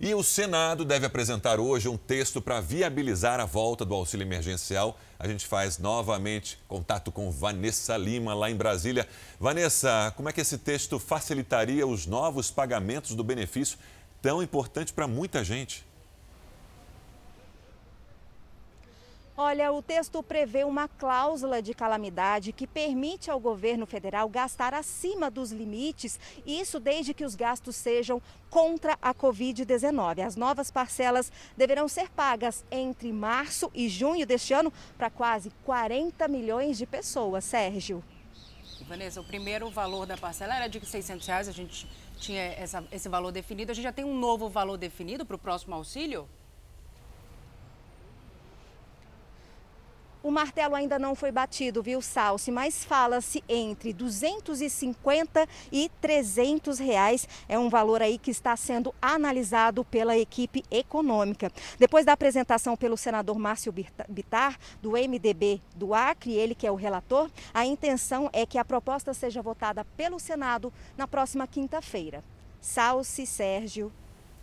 E 0.00 0.14
o 0.14 0.22
Senado 0.22 0.86
deve 0.86 1.04
apresentar 1.04 1.60
hoje 1.60 1.86
um 1.86 1.98
texto 1.98 2.40
para 2.40 2.62
viabilizar 2.62 3.40
a 3.40 3.44
volta 3.44 3.84
do 3.84 3.94
auxílio 3.94 4.24
emergencial. 4.24 4.98
A 5.18 5.28
gente 5.28 5.46
faz 5.46 5.76
novamente 5.76 6.58
contato 6.66 7.12
com 7.12 7.30
Vanessa 7.30 7.94
Lima, 7.98 8.32
lá 8.32 8.50
em 8.50 8.56
Brasília. 8.56 9.06
Vanessa, 9.38 10.10
como 10.16 10.30
é 10.30 10.32
que 10.32 10.40
esse 10.40 10.56
texto 10.56 10.98
facilitaria 10.98 11.86
os 11.86 12.06
novos 12.06 12.50
pagamentos 12.50 13.14
do 13.14 13.22
benefício 13.22 13.76
tão 14.22 14.42
importante 14.42 14.94
para 14.94 15.06
muita 15.06 15.44
gente? 15.44 15.84
Olha, 19.36 19.72
o 19.72 19.82
texto 19.82 20.22
prevê 20.22 20.62
uma 20.62 20.86
cláusula 20.86 21.60
de 21.60 21.74
calamidade 21.74 22.52
que 22.52 22.68
permite 22.68 23.32
ao 23.32 23.40
governo 23.40 23.84
federal 23.84 24.28
gastar 24.28 24.72
acima 24.72 25.28
dos 25.28 25.50
limites, 25.50 26.20
isso 26.46 26.78
desde 26.78 27.12
que 27.12 27.24
os 27.24 27.34
gastos 27.34 27.74
sejam 27.74 28.22
contra 28.48 28.96
a 29.02 29.12
Covid-19. 29.12 30.24
As 30.24 30.36
novas 30.36 30.70
parcelas 30.70 31.32
deverão 31.56 31.88
ser 31.88 32.10
pagas 32.10 32.64
entre 32.70 33.12
março 33.12 33.72
e 33.74 33.88
junho 33.88 34.24
deste 34.24 34.54
ano 34.54 34.72
para 34.96 35.10
quase 35.10 35.50
40 35.64 36.28
milhões 36.28 36.78
de 36.78 36.86
pessoas. 36.86 37.42
Sérgio. 37.42 38.04
Vanessa, 38.86 39.20
o 39.20 39.24
primeiro 39.24 39.68
valor 39.68 40.06
da 40.06 40.16
parcela 40.16 40.54
era 40.54 40.68
de 40.68 40.84
600 40.84 41.26
reais, 41.26 41.48
a 41.48 41.52
gente 41.52 41.90
tinha 42.20 42.40
essa, 42.40 42.84
esse 42.92 43.08
valor 43.08 43.32
definido. 43.32 43.72
A 43.72 43.74
gente 43.74 43.84
já 43.84 43.92
tem 43.92 44.04
um 44.04 44.16
novo 44.16 44.48
valor 44.48 44.76
definido 44.76 45.26
para 45.26 45.34
o 45.34 45.38
próximo 45.38 45.74
auxílio? 45.74 46.28
O 50.24 50.30
martelo 50.30 50.74
ainda 50.74 50.98
não 50.98 51.14
foi 51.14 51.30
batido, 51.30 51.82
viu, 51.82 52.00
Salsi? 52.00 52.50
Mas 52.50 52.82
fala-se 52.82 53.44
entre 53.46 53.92
250 53.92 55.46
e 55.70 55.90
300 56.00 56.78
reais. 56.78 57.28
É 57.46 57.58
um 57.58 57.68
valor 57.68 58.00
aí 58.00 58.16
que 58.16 58.30
está 58.30 58.56
sendo 58.56 58.94
analisado 59.02 59.84
pela 59.84 60.16
equipe 60.16 60.64
econômica. 60.70 61.52
Depois 61.78 62.06
da 62.06 62.14
apresentação 62.14 62.74
pelo 62.74 62.96
senador 62.96 63.38
Márcio 63.38 63.70
Bitar, 64.08 64.58
do 64.80 64.92
MDB 64.92 65.60
do 65.76 65.92
Acre, 65.92 66.32
ele 66.32 66.54
que 66.54 66.66
é 66.66 66.72
o 66.72 66.74
relator, 66.74 67.30
a 67.52 67.66
intenção 67.66 68.30
é 68.32 68.46
que 68.46 68.56
a 68.56 68.64
proposta 68.64 69.12
seja 69.12 69.42
votada 69.42 69.84
pelo 69.94 70.18
Senado 70.18 70.72
na 70.96 71.06
próxima 71.06 71.46
quinta-feira. 71.46 72.24
Salsi, 72.62 73.26
Sérgio, 73.26 73.92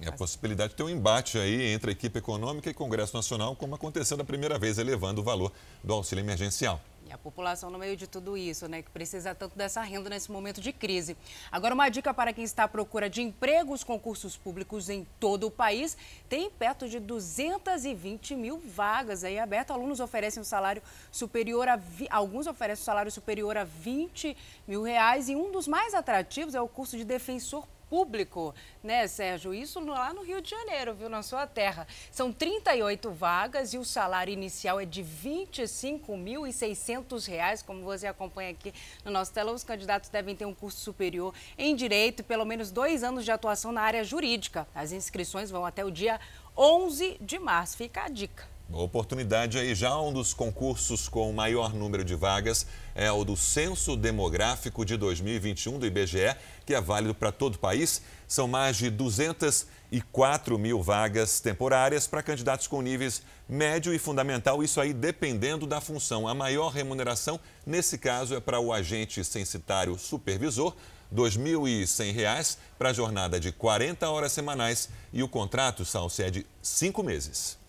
é 0.01 0.09
a 0.09 0.11
possibilidade 0.11 0.71
de 0.71 0.75
ter 0.75 0.83
um 0.83 0.89
embate 0.89 1.37
aí 1.37 1.73
entre 1.73 1.91
a 1.91 1.93
equipe 1.93 2.17
econômica 2.17 2.69
e 2.69 2.73
Congresso 2.73 3.15
Nacional, 3.15 3.55
como 3.55 3.75
aconteceu 3.75 4.17
da 4.17 4.23
primeira 4.23 4.57
vez, 4.57 4.79
elevando 4.79 5.21
o 5.21 5.23
valor 5.23 5.51
do 5.83 5.93
auxílio 5.93 6.23
emergencial. 6.23 6.81
E 7.05 7.11
a 7.11 7.17
população 7.17 7.69
no 7.69 7.77
meio 7.77 7.95
de 7.95 8.07
tudo 8.07 8.35
isso, 8.37 8.67
né, 8.67 8.81
que 8.81 8.89
precisa 8.89 9.35
tanto 9.35 9.55
dessa 9.55 9.81
renda 9.81 10.09
nesse 10.09 10.31
momento 10.31 10.59
de 10.59 10.71
crise. 10.71 11.15
Agora, 11.51 11.75
uma 11.75 11.89
dica 11.89 12.13
para 12.13 12.33
quem 12.33 12.43
está 12.43 12.63
à 12.63 12.67
procura 12.67 13.09
de 13.09 13.21
emprego, 13.21 13.73
os 13.73 13.83
concursos 13.83 14.35
públicos 14.37 14.89
em 14.89 15.05
todo 15.19 15.45
o 15.47 15.51
país 15.51 15.95
tem 16.27 16.49
perto 16.49 16.87
de 16.89 16.99
220 16.99 18.35
mil 18.35 18.59
vagas 18.59 19.23
aí 19.23 19.37
abertas. 19.37 19.75
Alunos 19.75 19.99
oferecem 19.99 20.41
um 20.41 20.45
salário 20.45 20.81
superior 21.11 21.67
a... 21.67 21.79
Alguns 22.09 22.47
oferecem 22.47 22.81
um 22.81 22.85
salário 22.85 23.11
superior 23.11 23.57
a 23.57 23.63
20 23.63 24.35
mil 24.67 24.81
reais 24.81 25.29
e 25.29 25.35
um 25.35 25.51
dos 25.51 25.67
mais 25.67 25.93
atrativos 25.93 26.55
é 26.55 26.61
o 26.61 26.67
curso 26.67 26.97
de 26.97 27.03
defensor 27.03 27.61
público 27.61 27.80
público, 27.91 28.55
né, 28.81 29.05
Sérgio? 29.05 29.53
Isso 29.53 29.81
lá 29.81 30.13
no 30.13 30.23
Rio 30.23 30.41
de 30.41 30.49
Janeiro, 30.49 30.93
viu, 30.93 31.09
na 31.09 31.21
sua 31.21 31.45
terra. 31.45 31.85
São 32.09 32.31
38 32.31 33.11
vagas 33.11 33.73
e 33.73 33.77
o 33.77 33.83
salário 33.83 34.31
inicial 34.31 34.79
é 34.79 34.85
de 34.85 35.01
R$ 35.01 35.49
25.600, 35.51 37.65
como 37.65 37.83
você 37.83 38.07
acompanha 38.07 38.51
aqui 38.51 38.73
no 39.03 39.11
nosso 39.11 39.33
telão. 39.33 39.53
Os 39.53 39.65
candidatos 39.65 40.09
devem 40.09 40.37
ter 40.37 40.45
um 40.45 40.53
curso 40.53 40.79
superior 40.79 41.33
em 41.57 41.75
Direito 41.75 42.21
e 42.21 42.23
pelo 42.23 42.45
menos 42.45 42.71
dois 42.71 43.03
anos 43.03 43.25
de 43.25 43.31
atuação 43.31 43.73
na 43.73 43.81
área 43.81 44.05
jurídica. 44.05 44.65
As 44.73 44.93
inscrições 44.93 45.51
vão 45.51 45.65
até 45.65 45.83
o 45.83 45.91
dia 45.91 46.17
11 46.57 47.17
de 47.19 47.37
março. 47.39 47.75
Fica 47.75 48.05
a 48.05 48.07
dica. 48.07 48.47
Oportunidade 48.73 49.57
aí. 49.57 49.75
Já 49.75 49.99
um 49.99 50.13
dos 50.13 50.33
concursos 50.33 51.09
com 51.09 51.31
maior 51.33 51.73
número 51.73 52.05
de 52.05 52.15
vagas 52.15 52.65
é 52.95 53.11
o 53.11 53.25
do 53.25 53.35
Censo 53.35 53.97
Demográfico 53.97 54.85
de 54.85 54.95
2021 54.95 55.77
do 55.77 55.85
IBGE, 55.85 56.35
que 56.65 56.73
é 56.73 56.79
válido 56.79 57.13
para 57.13 57.31
todo 57.31 57.55
o 57.55 57.59
país. 57.59 58.01
São 58.27 58.47
mais 58.47 58.77
de 58.77 58.89
204 58.89 60.57
mil 60.57 60.81
vagas 60.81 61.41
temporárias 61.41 62.07
para 62.07 62.23
candidatos 62.23 62.65
com 62.67 62.81
níveis 62.81 63.21
médio 63.47 63.93
e 63.93 63.99
fundamental, 63.99 64.63
isso 64.63 64.79
aí 64.79 64.93
dependendo 64.93 65.67
da 65.67 65.81
função. 65.81 66.25
A 66.25 66.33
maior 66.33 66.69
remuneração, 66.69 67.39
nesse 67.65 67.97
caso, 67.97 68.33
é 68.33 68.39
para 68.39 68.59
o 68.59 68.71
agente 68.71 69.21
censitário 69.25 69.97
supervisor, 69.99 70.73
R$ 71.11 71.17
2.100 71.17 72.57
para 72.79 72.91
a 72.91 72.93
jornada 72.93 73.37
de 73.37 73.51
40 73.51 74.09
horas 74.09 74.31
semanais 74.31 74.87
e 75.11 75.21
o 75.21 75.27
contrato, 75.27 75.83
Salce, 75.83 76.23
é 76.23 76.31
de 76.31 76.47
cinco 76.61 77.03
meses. 77.03 77.60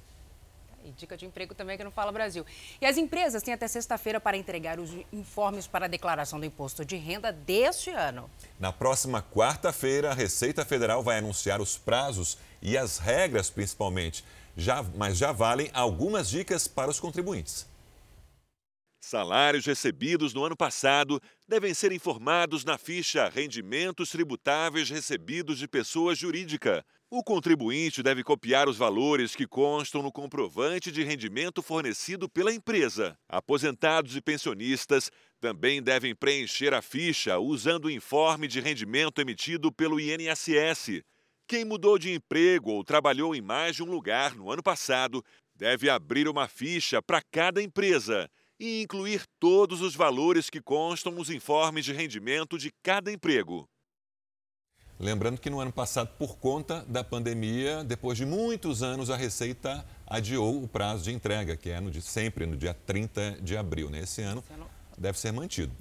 E 0.85 0.91
dica 0.93 1.17
de 1.17 1.27
emprego 1.27 1.55
também 1.55 1.77
que 1.77 1.85
não 1.85 1.91
fala 1.91 2.11
Brasil. 2.11 2.45
E 2.81 2.87
as 2.87 2.97
empresas 2.97 3.43
têm 3.43 3.55
até 3.55 3.69
sexta-feira 3.69 4.21
para 4.21 4.37
entregar 4.37 4.81
os 4.81 4.91
informes 5.13 5.67
para 5.67 5.87
a 5.87 5.89
declaração 5.89 6.41
do 6.41 6.47
imposto 6.47 6.85
de 6.85 6.97
renda 6.97 7.33
deste 7.33 7.91
ano. 7.91 8.31
Na 8.59 8.73
próxima 8.73 9.23
quarta-feira, 9.23 10.11
a 10.11 10.15
Receita 10.15 10.65
Federal 10.65 11.03
vai 11.03 11.19
anunciar 11.19 11.61
os 11.61 11.79
prazos 11.79 12.39
e 12.61 12.77
as 12.77 12.99
regras, 12.99 13.51
principalmente. 13.51 14.25
Já, 14.57 14.83
mas 14.83 15.17
já 15.17 15.33
valem 15.33 15.71
algumas 15.73 16.29
dicas 16.29 16.69
para 16.69 16.91
os 16.91 17.01
contribuintes. 17.01 17.67
Salários 19.05 19.67
recebidos 19.67 20.33
no 20.33 20.45
ano 20.45 20.57
passado 20.57 21.21
devem 21.49 21.75
ser 21.75 21.91
informados 21.91 22.65
na 22.65 22.79
ficha 22.79 23.29
Rendimentos 23.29 24.11
Tributáveis 24.11 24.89
Recebidos 24.89 25.59
de 25.59 25.67
Pessoa 25.67 26.15
Jurídica. 26.15 26.85
O 27.15 27.23
contribuinte 27.23 28.03
deve 28.03 28.25
copiar 28.25 28.71
os 28.71 28.79
valores 28.79 29.37
que 29.37 29.47
constam 29.47 30.01
no 30.01 30.11
comprovante 30.11 30.91
de 30.91 31.05
rendimento 31.05 31.63
fornecido 31.63 32.27
pela 32.27 32.55
empresa. 32.55 33.19
Aposentados 33.29 34.17
e 34.17 34.23
pensionistas 34.23 35.11
também 35.39 35.83
devem 35.83 36.15
preencher 36.15 36.73
a 36.73 36.81
ficha 36.81 37.39
usando 37.39 37.85
o 37.85 37.91
informe 37.91 38.49
de 38.49 38.61
rendimento 38.61 39.21
emitido 39.21 39.71
pelo 39.71 40.01
INSS. 40.01 41.03
Quem 41.47 41.67
mudou 41.67 41.99
de 41.99 42.15
emprego 42.15 42.71
ou 42.71 42.83
trabalhou 42.83 43.35
em 43.35 43.43
mais 43.43 43.77
de 43.77 43.83
um 43.83 43.91
lugar 43.91 44.35
no 44.35 44.51
ano 44.51 44.63
passado 44.63 45.23
deve 45.55 45.91
abrir 45.91 46.27
uma 46.27 46.49
ficha 46.49 47.03
para 47.03 47.21
cada 47.31 47.63
empresa 47.63 48.27
e 48.59 48.81
incluir 48.81 49.27
todos 49.39 49.83
os 49.83 49.95
valores 49.95 50.49
que 50.49 50.63
constam 50.63 51.13
nos 51.13 51.29
informes 51.29 51.85
de 51.85 51.93
rendimento 51.93 52.57
de 52.57 52.73
cada 52.83 53.13
emprego. 53.13 53.69
Lembrando 55.03 55.41
que 55.41 55.51
no 55.51 55.59
ano 55.59 55.73
passado, 55.73 56.11
por 56.17 56.37
conta 56.37 56.85
da 56.87 57.03
pandemia, 57.03 57.83
depois 57.83 58.17
de 58.17 58.25
muitos 58.25 58.85
anos, 58.85 59.11
a 59.11 59.17
Receita 59.17 59.85
adiou 60.07 60.63
o 60.63 60.69
prazo 60.69 61.03
de 61.03 61.13
entrega, 61.13 61.57
que 61.57 61.71
é 61.71 61.81
no 61.81 61.91
de 61.91 62.01
sempre, 62.01 62.47
no 62.47 62.57
dia 62.57 62.73
30 62.87 63.39
de 63.43 63.57
abril. 63.57 63.91
Nesse 63.91 64.23
ano, 64.23 64.45
deve 64.97 65.19
ser 65.19 65.33
mantido. 65.33 65.73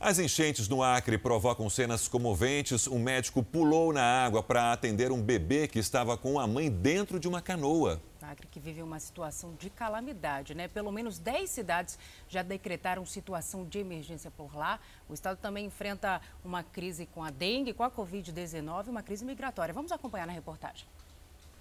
As 0.00 0.18
enchentes 0.18 0.68
no 0.68 0.82
Acre 0.82 1.16
provocam 1.18 1.70
cenas 1.70 2.08
comoventes. 2.08 2.88
Um 2.88 2.98
médico 2.98 3.44
pulou 3.44 3.92
na 3.92 4.02
água 4.02 4.42
para 4.42 4.72
atender 4.72 5.12
um 5.12 5.22
bebê 5.22 5.68
que 5.68 5.78
estava 5.78 6.16
com 6.16 6.40
a 6.40 6.44
mãe 6.44 6.68
dentro 6.68 7.20
de 7.20 7.28
uma 7.28 7.40
canoa. 7.40 8.02
Acre 8.22 8.46
que 8.46 8.60
vive 8.60 8.82
uma 8.82 8.98
situação 8.98 9.54
de 9.58 9.68
calamidade, 9.70 10.54
né? 10.54 10.68
Pelo 10.68 10.92
menos 10.92 11.18
10 11.18 11.50
cidades 11.50 11.98
já 12.28 12.42
decretaram 12.42 13.04
situação 13.04 13.64
de 13.64 13.78
emergência 13.78 14.30
por 14.30 14.56
lá. 14.56 14.80
O 15.08 15.14
estado 15.14 15.38
também 15.38 15.66
enfrenta 15.66 16.20
uma 16.44 16.62
crise 16.62 17.06
com 17.06 17.22
a 17.22 17.30
dengue, 17.30 17.72
com 17.72 17.82
a 17.82 17.90
Covid-19, 17.90 18.88
uma 18.88 19.02
crise 19.02 19.24
migratória. 19.24 19.74
Vamos 19.74 19.92
acompanhar 19.92 20.26
na 20.26 20.32
reportagem. 20.32 20.86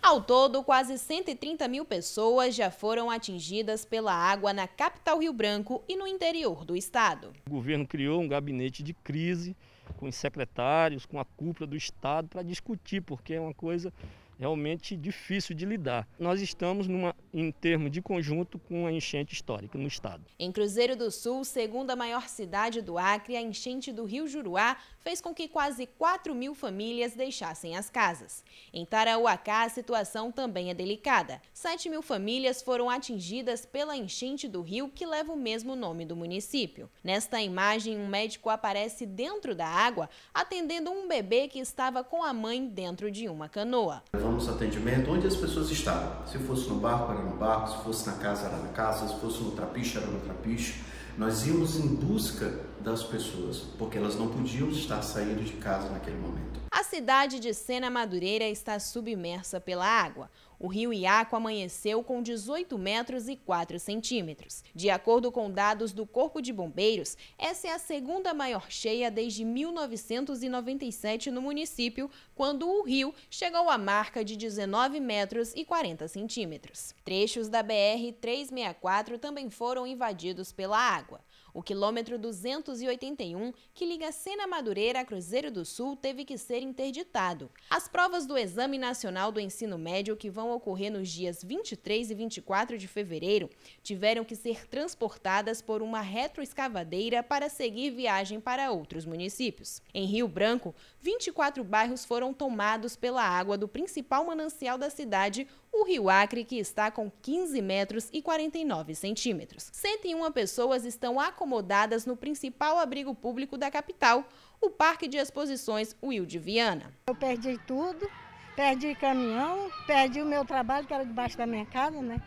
Ao 0.02 0.20
todo, 0.20 0.64
quase 0.64 0.98
130 0.98 1.68
mil 1.68 1.86
pessoas 1.86 2.56
já 2.56 2.72
foram 2.72 3.12
atingidas 3.12 3.86
pela 3.86 4.12
água 4.12 4.52
na 4.52 4.68
capital 4.68 5.20
Rio 5.20 5.32
Branco 5.32 5.84
e 5.88 5.96
no 5.96 6.08
interior 6.08 6.66
do 6.66 6.76
estado. 6.76 7.32
O 7.46 7.52
governo 7.52 7.86
criou 7.86 8.20
um 8.20 8.28
gabinete 8.28 8.82
de 8.82 8.96
crise 8.96 9.56
com 9.98 10.08
os 10.08 10.16
secretários, 10.16 11.06
com 11.06 11.20
a 11.20 11.26
cúpula 11.26 11.68
do 11.68 11.78
estado 11.78 12.28
para 12.28 12.42
discutir, 12.42 13.02
porque 13.02 13.36
é 13.36 13.40
uma 13.40 13.54
coisa 13.54 13.94
realmente 14.42 14.98
difícil 14.98 15.56
de 15.56 15.68
lidar. 15.68 16.08
Nós 16.18 16.42
estamos 16.42 16.88
numa, 16.88 17.16
em 17.32 17.52
termos 17.52 17.92
de 17.92 18.02
conjunto 18.02 18.58
com 18.58 18.88
a 18.88 18.92
enchente 18.92 19.36
histórica 19.36 19.78
no 19.78 19.88
estado. 19.88 20.24
Em 20.40 20.52
Cruzeiro 20.52 20.96
do 20.96 21.12
Sul, 21.12 21.46
segunda 21.46 21.96
maior 21.96 22.28
cidade 22.28 22.82
do 22.82 22.98
Acre, 22.98 23.36
a 23.36 23.42
enchente 23.42 23.92
do 23.92 24.04
Rio 24.04 24.28
Juruá 24.28 24.76
fez 25.04 25.20
com 25.22 25.34
que 25.34 25.48
quase 25.48 25.86
4 25.86 26.34
mil 26.34 26.54
famílias 26.54 27.14
deixassem 27.14 27.76
as 27.76 27.90
casas. 27.90 28.44
Em 28.74 28.86
Tarauacá, 28.86 29.64
a 29.64 29.70
situação 29.70 30.32
também 30.32 30.70
é 30.70 30.74
delicada. 30.74 31.42
7 31.54 31.90
mil 31.90 32.02
famílias 32.02 32.62
foram 32.62 32.90
atingidas 32.90 33.66
pela 33.66 33.96
enchente 33.96 34.48
do 34.48 34.62
rio 34.62 34.90
que 34.90 35.06
leva 35.06 35.34
o 35.34 35.38
mesmo 35.38 35.76
nome 35.76 36.06
do 36.06 36.16
município. 36.16 36.90
Nesta 37.04 37.42
imagem, 37.42 37.98
um 37.98 38.08
médico 38.08 38.50
aparece 38.50 39.06
dentro 39.06 39.56
da 39.56 39.68
água 39.68 40.10
atendendo 40.34 40.92
um 40.92 41.08
bebê 41.08 41.48
que 41.48 41.60
estava 41.60 42.04
com 42.04 42.24
a 42.24 42.34
mãe 42.34 42.68
dentro 42.68 43.12
de 43.12 43.28
uma 43.28 43.50
canoa. 43.50 44.04
Levamos 44.14 44.48
atendimento 44.48 45.12
onde 45.12 45.28
as 45.28 45.36
pessoas 45.36 45.70
estavam. 45.72 46.26
Se 46.28 46.38
fosse 46.40 46.68
no 46.70 46.76
barco, 46.76 47.12
era 47.12 47.22
no 47.22 47.36
barco, 47.36 47.70
se 47.70 47.84
fosse 47.84 48.08
na 48.08 48.18
casa, 48.18 48.48
era 48.48 48.58
na 48.58 48.70
casa, 48.70 49.08
se 49.08 49.20
fosse 49.20 49.42
no 49.42 49.52
trapiche, 49.52 49.98
era 49.98 50.08
no 50.08 50.20
trapiche. 50.20 50.76
Nós 51.18 51.46
íamos 51.46 51.76
em 51.76 51.88
busca 51.96 52.60
das 52.80 53.04
pessoas, 53.04 53.58
porque 53.78 53.98
elas 53.98 54.16
não 54.16 54.30
podiam 54.30 54.70
estar 54.70 55.02
saindo 55.02 55.44
de 55.44 55.54
casa 55.54 55.90
naquele 55.90 56.18
momento. 56.18 56.62
A 56.72 56.84
cidade 56.84 57.40
de 57.40 57.54
Sena 57.54 57.90
Madureira 57.90 58.46
está 58.46 58.80
submersa 58.80 59.60
pela 59.60 59.86
água. 59.86 60.30
O 60.64 60.68
rio 60.68 60.94
Iaco 60.94 61.36
amanheceu 61.36 62.04
com 62.04 62.22
18 62.22 62.78
metros 62.78 63.28
e 63.28 63.36
4 63.36 63.80
centímetros. 63.80 64.64
De 64.76 64.92
acordo 64.92 65.32
com 65.32 65.50
dados 65.50 65.92
do 65.92 66.06
Corpo 66.06 66.40
de 66.40 66.54
Bombeiros, 66.54 67.18
essa 67.36 67.68
é 67.68 67.72
a 67.72 67.80
segunda 67.80 68.32
maior 68.32 68.70
cheia 68.70 69.10
desde 69.10 69.44
1997 69.44 71.32
no 71.32 71.42
município, 71.42 72.12
quando 72.36 72.70
o 72.70 72.84
rio 72.84 73.12
chegou 73.28 73.72
à 73.72 73.78
marca 73.80 74.24
de 74.24 74.38
19 74.38 75.00
metros 75.00 75.52
e 75.56 75.66
40 75.66 76.08
centímetros. 76.08 76.94
Trechos 77.04 77.50
da 77.50 77.64
BR-364 77.64 79.18
também 79.18 79.50
foram 79.50 79.88
invadidos 79.88 80.52
pela 80.52 80.78
água. 80.78 81.22
O 81.54 81.62
quilômetro 81.62 82.18
281, 82.18 83.52
que 83.74 83.86
liga 83.86 84.12
Sena 84.12 84.48
Madureira 84.48 85.02
a 85.02 85.06
Cruzeiro 85.06 85.52
do 85.52 85.66
Sul, 85.66 85.96
teve 85.98 86.24
que 86.24 86.38
ser 86.38 86.62
interditado. 86.62 87.52
As 87.70 87.90
provas 87.90 88.26
do 88.26 88.38
Exame 88.38 88.78
Nacional 88.78 89.32
do 89.32 89.40
Ensino 89.40 89.78
Médio, 89.78 90.16
que 90.16 90.30
vão 90.30 90.52
ocorrer 90.52 90.92
nos 90.92 91.10
dias 91.10 91.44
23 91.44 92.12
e 92.12 92.14
24 92.16 92.78
de 92.78 92.88
fevereiro, 92.88 93.50
tiveram 93.84 94.24
que 94.24 94.36
ser 94.36 94.66
transportadas 94.68 95.62
por 95.62 95.82
uma 95.82 96.00
retroescavadeira 96.00 97.22
para 97.22 97.50
seguir 97.50 97.92
viagem 97.92 98.40
para 98.40 98.72
outros 98.72 99.06
municípios. 99.06 99.82
Em 99.94 100.06
Rio 100.06 100.28
Branco, 100.28 100.74
24 101.02 101.64
bairros 101.64 102.06
foram 102.06 102.34
tomados 102.34 102.96
pela 102.96 103.24
água 103.24 103.58
do 103.58 103.68
principal 103.68 104.26
manancial 104.26 104.78
da 104.78 104.90
cidade, 104.90 105.48
o 105.74 105.86
Rio 105.86 106.10
Acre, 106.10 106.44
que 106.44 106.58
está 106.58 106.92
com 106.92 107.10
15 107.22 107.62
metros 107.62 108.10
e 108.12 108.22
49 108.22 108.94
centímetros. 108.94 109.70
101 109.72 110.32
pessoas 110.32 110.86
estão 110.86 111.20
acomodadas 111.20 112.06
no 112.06 112.18
principal 112.18 112.78
abrigo 112.78 113.16
público 113.16 113.58
da 113.58 113.72
capital, 113.72 114.28
o 114.60 114.70
Parque 114.70 115.08
de 115.08 115.18
Exposições 115.18 115.96
Wilde 116.04 116.38
Viana. 116.38 116.94
Eu 117.08 117.16
perdi 117.16 117.58
tudo, 117.66 118.10
perdi 118.56 118.94
caminhão, 118.96 119.70
perdi 119.88 120.22
o 120.22 120.26
meu 120.26 120.46
trabalho, 120.46 120.86
que 120.86 120.94
era 120.94 121.06
debaixo 121.06 121.38
da 121.38 121.46
minha 121.46 121.66
casa, 121.66 122.02
né? 122.02 122.22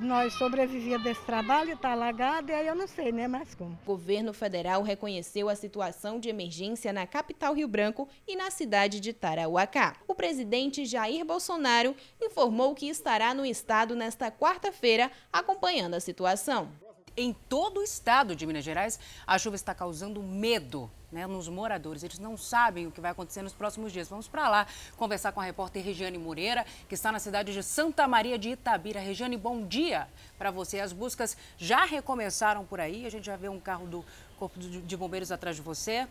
Nós 0.00 0.32
sobrevivíamos 0.34 1.04
desse 1.04 1.20
trabalho, 1.22 1.72
está 1.72 1.92
alagado, 1.92 2.50
e 2.50 2.54
aí 2.54 2.66
eu 2.66 2.74
não 2.74 2.86
sei 2.86 3.12
né, 3.12 3.28
mais 3.28 3.54
como. 3.54 3.78
O 3.84 3.86
governo 3.86 4.32
federal 4.32 4.82
reconheceu 4.82 5.48
a 5.48 5.54
situação 5.54 6.18
de 6.18 6.28
emergência 6.28 6.92
na 6.92 7.06
capital 7.06 7.54
Rio 7.54 7.68
Branco 7.68 8.08
e 8.26 8.36
na 8.36 8.50
cidade 8.50 9.00
de 9.00 9.12
Tarauacá. 9.12 9.96
O 10.08 10.14
presidente 10.14 10.84
Jair 10.84 11.24
Bolsonaro 11.24 11.94
informou 12.20 12.74
que 12.74 12.88
estará 12.88 13.32
no 13.32 13.46
estado 13.46 13.94
nesta 13.94 14.30
quarta-feira 14.30 15.10
acompanhando 15.32 15.94
a 15.94 16.00
situação. 16.00 16.85
Em 17.16 17.32
todo 17.32 17.80
o 17.80 17.82
estado 17.82 18.36
de 18.36 18.46
Minas 18.46 18.62
Gerais, 18.62 19.00
a 19.26 19.38
chuva 19.38 19.56
está 19.56 19.74
causando 19.74 20.22
medo 20.22 20.90
né, 21.10 21.26
nos 21.26 21.48
moradores. 21.48 22.02
Eles 22.02 22.18
não 22.18 22.36
sabem 22.36 22.86
o 22.86 22.90
que 22.90 23.00
vai 23.00 23.10
acontecer 23.10 23.40
nos 23.40 23.54
próximos 23.54 23.90
dias. 23.90 24.06
Vamos 24.06 24.28
para 24.28 24.48
lá 24.50 24.66
conversar 24.98 25.32
com 25.32 25.40
a 25.40 25.44
repórter 25.44 25.82
Regiane 25.82 26.18
Moreira, 26.18 26.66
que 26.86 26.94
está 26.94 27.10
na 27.10 27.18
cidade 27.18 27.54
de 27.54 27.62
Santa 27.62 28.06
Maria 28.06 28.38
de 28.38 28.50
Itabira. 28.50 29.00
Regiane, 29.00 29.36
bom 29.36 29.66
dia 29.66 30.06
para 30.36 30.50
você. 30.50 30.78
As 30.78 30.92
buscas 30.92 31.38
já 31.56 31.86
recomeçaram 31.86 32.66
por 32.66 32.80
aí. 32.80 33.06
A 33.06 33.10
gente 33.10 33.24
já 33.24 33.36
vê 33.36 33.48
um 33.48 33.58
carro 33.58 33.86
do 33.86 34.04
Corpo 34.38 34.58
de 34.60 34.96
Bombeiros 34.96 35.32
atrás 35.32 35.56
de 35.56 35.62
você. 35.62 36.06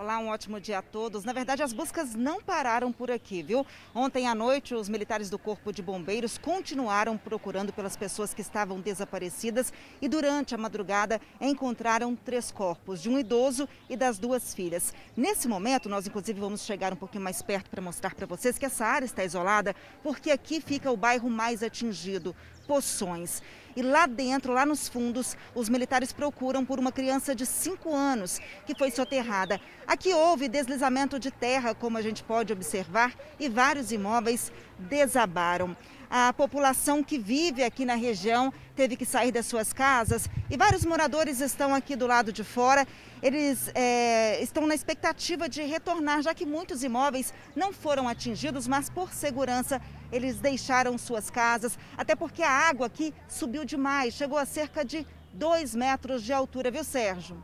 Olá, 0.00 0.18
um 0.18 0.28
ótimo 0.28 0.58
dia 0.58 0.78
a 0.78 0.82
todos. 0.82 1.24
Na 1.24 1.32
verdade, 1.34 1.62
as 1.62 1.74
buscas 1.74 2.14
não 2.14 2.40
pararam 2.40 2.90
por 2.90 3.10
aqui, 3.10 3.42
viu? 3.42 3.66
Ontem 3.94 4.26
à 4.26 4.34
noite, 4.34 4.74
os 4.74 4.88
militares 4.88 5.28
do 5.28 5.38
Corpo 5.38 5.70
de 5.70 5.82
Bombeiros 5.82 6.38
continuaram 6.38 7.18
procurando 7.18 7.70
pelas 7.70 7.98
pessoas 7.98 8.32
que 8.32 8.40
estavam 8.40 8.80
desaparecidas 8.80 9.70
e 10.00 10.08
durante 10.08 10.54
a 10.54 10.58
madrugada 10.58 11.20
encontraram 11.38 12.16
três 12.16 12.50
corpos, 12.50 13.02
de 13.02 13.10
um 13.10 13.18
idoso 13.18 13.68
e 13.90 13.94
das 13.94 14.18
duas 14.18 14.54
filhas. 14.54 14.94
Nesse 15.14 15.46
momento, 15.46 15.86
nós 15.86 16.06
inclusive 16.06 16.40
vamos 16.40 16.62
chegar 16.62 16.94
um 16.94 16.96
pouquinho 16.96 17.22
mais 17.22 17.42
perto 17.42 17.68
para 17.68 17.82
mostrar 17.82 18.14
para 18.14 18.24
vocês 18.24 18.56
que 18.56 18.64
essa 18.64 18.86
área 18.86 19.04
está 19.04 19.22
isolada, 19.22 19.76
porque 20.02 20.30
aqui 20.30 20.62
fica 20.62 20.90
o 20.90 20.96
bairro 20.96 21.28
mais 21.28 21.62
atingido, 21.62 22.34
Poções. 22.70 23.42
E 23.74 23.82
lá 23.82 24.06
dentro, 24.06 24.52
lá 24.52 24.64
nos 24.64 24.86
fundos, 24.86 25.36
os 25.56 25.68
militares 25.68 26.12
procuram 26.12 26.64
por 26.64 26.78
uma 26.78 26.92
criança 26.92 27.34
de 27.34 27.44
5 27.44 27.92
anos 27.92 28.38
que 28.64 28.76
foi 28.76 28.92
soterrada. 28.92 29.60
Aqui 29.88 30.14
houve 30.14 30.48
deslizamento 30.48 31.18
de 31.18 31.32
terra, 31.32 31.74
como 31.74 31.98
a 31.98 32.02
gente 32.02 32.22
pode 32.22 32.52
observar, 32.52 33.12
e 33.40 33.48
vários 33.48 33.90
imóveis 33.90 34.52
desabaram. 34.78 35.76
A 36.12 36.32
população 36.32 37.04
que 37.04 37.16
vive 37.16 37.62
aqui 37.62 37.84
na 37.84 37.94
região 37.94 38.52
teve 38.74 38.96
que 38.96 39.06
sair 39.06 39.30
das 39.30 39.46
suas 39.46 39.72
casas 39.72 40.28
e 40.50 40.56
vários 40.56 40.84
moradores 40.84 41.40
estão 41.40 41.72
aqui 41.72 41.94
do 41.94 42.04
lado 42.04 42.32
de 42.32 42.42
fora. 42.42 42.84
Eles 43.22 43.70
é, 43.76 44.42
estão 44.42 44.66
na 44.66 44.74
expectativa 44.74 45.48
de 45.48 45.62
retornar, 45.62 46.20
já 46.20 46.34
que 46.34 46.44
muitos 46.44 46.82
imóveis 46.82 47.32
não 47.54 47.72
foram 47.72 48.08
atingidos, 48.08 48.66
mas 48.66 48.90
por 48.90 49.12
segurança 49.12 49.80
eles 50.10 50.40
deixaram 50.40 50.98
suas 50.98 51.30
casas, 51.30 51.78
até 51.96 52.16
porque 52.16 52.42
a 52.42 52.50
água 52.50 52.88
aqui 52.88 53.14
subiu 53.28 53.64
demais, 53.64 54.12
chegou 54.14 54.36
a 54.36 54.44
cerca 54.44 54.84
de 54.84 55.06
2 55.32 55.76
metros 55.76 56.24
de 56.24 56.32
altura, 56.32 56.72
viu, 56.72 56.82
Sérgio? 56.82 57.40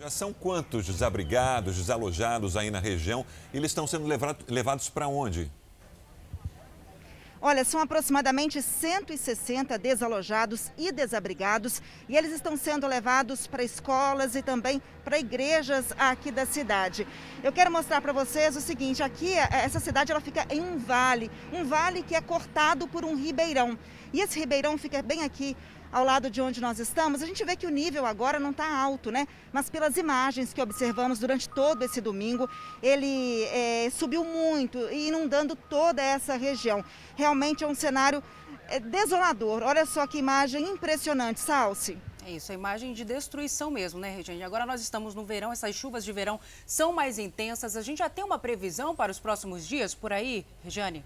Já 0.00 0.10
são 0.10 0.32
quantos 0.32 0.84
desabrigados, 0.86 1.76
desalojados 1.76 2.56
aí 2.56 2.72
na 2.72 2.80
região? 2.80 3.24
Eles 3.54 3.70
estão 3.70 3.86
sendo 3.86 4.04
levados 4.48 4.88
para 4.88 5.06
onde? 5.06 5.48
Olha, 7.40 7.64
são 7.64 7.80
aproximadamente 7.80 8.60
160 8.60 9.78
desalojados 9.78 10.72
e 10.76 10.90
desabrigados 10.90 11.80
e 12.08 12.16
eles 12.16 12.32
estão 12.32 12.56
sendo 12.56 12.84
levados 12.84 13.46
para 13.46 13.62
escolas 13.62 14.34
e 14.34 14.42
também 14.42 14.82
para 15.04 15.20
igrejas 15.20 15.86
aqui 15.96 16.32
da 16.32 16.44
cidade. 16.44 17.06
Eu 17.44 17.52
quero 17.52 17.70
mostrar 17.70 18.00
para 18.00 18.12
vocês 18.12 18.56
o 18.56 18.60
seguinte, 18.60 19.04
aqui 19.04 19.34
essa 19.34 19.78
cidade 19.78 20.10
ela 20.10 20.20
fica 20.20 20.46
em 20.50 20.60
um 20.60 20.78
vale, 20.78 21.30
um 21.52 21.64
vale 21.64 22.02
que 22.02 22.16
é 22.16 22.20
cortado 22.20 22.88
por 22.88 23.04
um 23.04 23.14
ribeirão. 23.14 23.78
E 24.12 24.20
esse 24.20 24.38
ribeirão 24.40 24.76
fica 24.76 25.00
bem 25.00 25.22
aqui 25.22 25.56
ao 25.90 26.04
lado 26.04 26.30
de 26.30 26.40
onde 26.40 26.60
nós 26.60 26.78
estamos, 26.78 27.22
a 27.22 27.26
gente 27.26 27.44
vê 27.44 27.56
que 27.56 27.66
o 27.66 27.70
nível 27.70 28.04
agora 28.04 28.38
não 28.38 28.50
está 28.50 28.70
alto, 28.78 29.10
né? 29.10 29.26
Mas 29.52 29.70
pelas 29.70 29.96
imagens 29.96 30.52
que 30.52 30.60
observamos 30.60 31.18
durante 31.18 31.48
todo 31.48 31.82
esse 31.82 32.00
domingo, 32.00 32.48
ele 32.82 33.44
é, 33.44 33.90
subiu 33.90 34.24
muito, 34.24 34.78
inundando 34.92 35.56
toda 35.56 36.02
essa 36.02 36.36
região. 36.36 36.84
Realmente 37.16 37.64
é 37.64 37.66
um 37.66 37.74
cenário 37.74 38.22
é, 38.68 38.78
desolador. 38.78 39.62
Olha 39.62 39.86
só 39.86 40.06
que 40.06 40.18
imagem 40.18 40.64
impressionante, 40.64 41.40
Salsi. 41.40 41.98
É 42.26 42.32
isso, 42.32 42.52
a 42.52 42.54
imagem 42.54 42.92
de 42.92 43.06
destruição 43.06 43.70
mesmo, 43.70 43.98
né, 43.98 44.14
Regiane? 44.14 44.42
Agora 44.42 44.66
nós 44.66 44.82
estamos 44.82 45.14
no 45.14 45.24
verão, 45.24 45.50
essas 45.50 45.74
chuvas 45.74 46.04
de 46.04 46.12
verão 46.12 46.38
são 46.66 46.92
mais 46.92 47.18
intensas. 47.18 47.74
A 47.74 47.80
gente 47.80 47.98
já 47.98 48.10
tem 48.10 48.22
uma 48.22 48.38
previsão 48.38 48.94
para 48.94 49.10
os 49.10 49.18
próximos 49.18 49.66
dias 49.66 49.94
por 49.94 50.12
aí, 50.12 50.44
Regiane? 50.62 51.02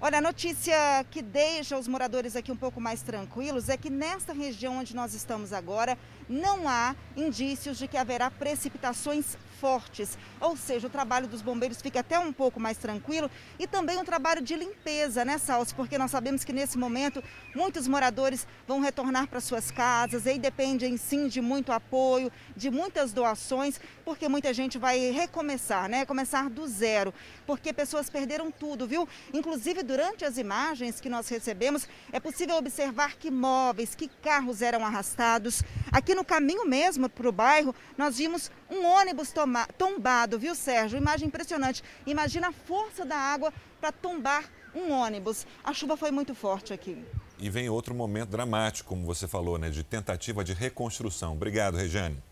Olha, 0.00 0.18
a 0.18 0.20
notícia 0.20 0.74
que 1.10 1.22
deixa 1.22 1.78
os 1.78 1.88
moradores 1.88 2.36
aqui 2.36 2.52
um 2.52 2.56
pouco 2.56 2.80
mais 2.80 3.00
tranquilos 3.00 3.68
é 3.68 3.76
que 3.76 3.88
nesta 3.88 4.32
região 4.32 4.78
onde 4.78 4.94
nós 4.94 5.14
estamos 5.14 5.52
agora, 5.52 5.96
não 6.28 6.68
há 6.68 6.94
indícios 7.16 7.78
de 7.78 7.88
que 7.88 7.96
haverá 7.96 8.30
precipitações 8.30 9.36
fortes. 9.60 10.18
Ou 10.40 10.56
seja, 10.56 10.86
o 10.86 10.90
trabalho 10.90 11.26
dos 11.26 11.40
bombeiros 11.40 11.80
fica 11.80 12.00
até 12.00 12.18
um 12.18 12.32
pouco 12.32 12.60
mais 12.60 12.76
tranquilo 12.76 13.30
e 13.58 13.66
também 13.66 13.96
um 13.96 14.04
trabalho 14.04 14.42
de 14.42 14.54
limpeza, 14.54 15.24
né, 15.24 15.38
Salso? 15.38 15.74
Porque 15.74 15.96
nós 15.96 16.10
sabemos 16.10 16.44
que 16.44 16.52
nesse 16.52 16.76
momento 16.76 17.22
muitos 17.54 17.88
moradores 17.88 18.46
vão 18.66 18.80
retornar 18.80 19.26
para 19.26 19.40
suas 19.40 19.70
casas 19.70 20.26
e 20.26 20.38
dependem 20.38 20.96
sim 20.96 21.28
de 21.28 21.40
muito 21.40 21.72
apoio, 21.72 22.30
de 22.54 22.70
muitas 22.70 23.12
doações, 23.12 23.80
porque 24.04 24.28
muita 24.28 24.52
gente 24.52 24.76
vai 24.76 24.98
recomeçar, 25.10 25.88
né? 25.88 26.04
Começar 26.04 26.50
do 26.50 26.66
zero, 26.66 27.14
porque 27.46 27.72
pessoas 27.72 28.10
perderam 28.10 28.50
tudo, 28.50 28.86
viu? 28.86 29.08
Inclusive 29.32 29.82
durante 29.82 30.24
as 30.24 30.36
imagens 30.36 31.00
que 31.00 31.08
nós 31.08 31.28
recebemos, 31.28 31.88
é 32.12 32.20
possível 32.20 32.56
observar 32.56 33.16
que 33.16 33.30
móveis, 33.30 33.94
que 33.94 34.08
carros 34.22 34.60
eram 34.60 34.84
arrastados. 34.84 35.62
Aqui 35.90 36.13
no 36.14 36.24
caminho 36.24 36.66
mesmo 36.66 37.08
para 37.08 37.28
o 37.28 37.32
bairro, 37.32 37.74
nós 37.96 38.18
vimos 38.18 38.50
um 38.70 38.84
ônibus 38.84 39.32
tombado, 39.76 40.38
viu, 40.38 40.54
Sérgio? 40.54 40.98
Imagem 40.98 41.28
impressionante. 41.28 41.82
Imagina 42.06 42.48
a 42.48 42.52
força 42.52 43.04
da 43.04 43.16
água 43.16 43.52
para 43.80 43.92
tombar 43.92 44.44
um 44.74 44.90
ônibus. 44.90 45.46
A 45.62 45.72
chuva 45.72 45.96
foi 45.96 46.10
muito 46.10 46.34
forte 46.34 46.72
aqui. 46.72 47.04
E 47.38 47.50
vem 47.50 47.68
outro 47.68 47.94
momento 47.94 48.30
dramático, 48.30 48.88
como 48.88 49.04
você 49.04 49.26
falou, 49.26 49.58
né, 49.58 49.70
de 49.70 49.82
tentativa 49.82 50.44
de 50.44 50.52
reconstrução. 50.52 51.32
Obrigado, 51.32 51.76
Regiane. 51.76 52.22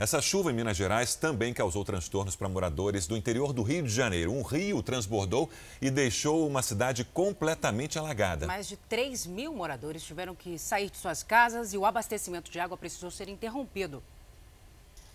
Essa 0.00 0.22
chuva 0.22 0.50
em 0.50 0.54
Minas 0.54 0.78
Gerais 0.78 1.14
também 1.14 1.52
causou 1.52 1.84
transtornos 1.84 2.34
para 2.34 2.48
moradores 2.48 3.06
do 3.06 3.18
interior 3.18 3.52
do 3.52 3.62
Rio 3.62 3.82
de 3.82 3.90
Janeiro. 3.90 4.32
Um 4.32 4.40
rio 4.40 4.82
transbordou 4.82 5.50
e 5.78 5.90
deixou 5.90 6.48
uma 6.48 6.62
cidade 6.62 7.04
completamente 7.04 7.98
alagada. 7.98 8.46
Mais 8.46 8.66
de 8.66 8.78
3 8.78 9.26
mil 9.26 9.52
moradores 9.52 10.02
tiveram 10.02 10.34
que 10.34 10.58
sair 10.58 10.88
de 10.88 10.96
suas 10.96 11.22
casas 11.22 11.74
e 11.74 11.76
o 11.76 11.84
abastecimento 11.84 12.50
de 12.50 12.58
água 12.58 12.78
precisou 12.78 13.10
ser 13.10 13.28
interrompido. 13.28 14.02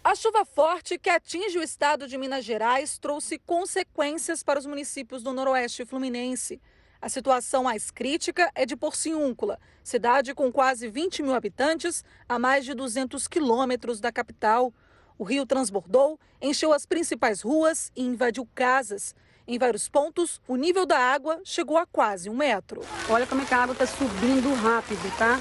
A 0.03 0.13
chuva 0.13 0.45
forte 0.45 0.99
que 0.99 1.09
atinge 1.09 1.57
o 1.57 1.63
estado 1.63 2.07
de 2.07 2.15
Minas 2.15 2.45
Gerais 2.45 2.99
trouxe 2.99 3.39
consequências 3.39 4.43
para 4.43 4.59
os 4.59 4.67
municípios 4.67 5.23
do 5.23 5.33
Noroeste 5.33 5.83
Fluminense. 5.83 6.61
A 7.05 7.09
situação 7.09 7.65
mais 7.65 7.91
crítica 7.91 8.49
é 8.55 8.65
de 8.65 8.75
Porciúncula, 8.75 9.59
cidade 9.83 10.33
com 10.33 10.51
quase 10.51 10.89
20 10.89 11.21
mil 11.21 11.35
habitantes, 11.35 12.03
a 12.27 12.39
mais 12.39 12.65
de 12.65 12.73
200 12.73 13.27
quilômetros 13.27 13.99
da 13.99 14.11
capital. 14.11 14.73
O 15.15 15.23
rio 15.23 15.45
transbordou, 15.45 16.19
encheu 16.41 16.73
as 16.73 16.87
principais 16.87 17.41
ruas 17.41 17.91
e 17.95 18.01
invadiu 18.01 18.43
casas. 18.55 19.13
Em 19.47 19.59
vários 19.59 19.87
pontos, 19.87 20.41
o 20.47 20.55
nível 20.55 20.83
da 20.83 20.97
água 20.97 21.39
chegou 21.43 21.77
a 21.77 21.85
quase 21.85 22.27
um 22.27 22.35
metro. 22.35 22.81
Olha 23.07 23.27
como 23.27 23.43
é 23.43 23.45
que 23.45 23.53
a 23.53 23.61
água 23.61 23.73
está 23.73 23.85
subindo 23.85 24.51
rápido, 24.55 25.15
tá? 25.15 25.39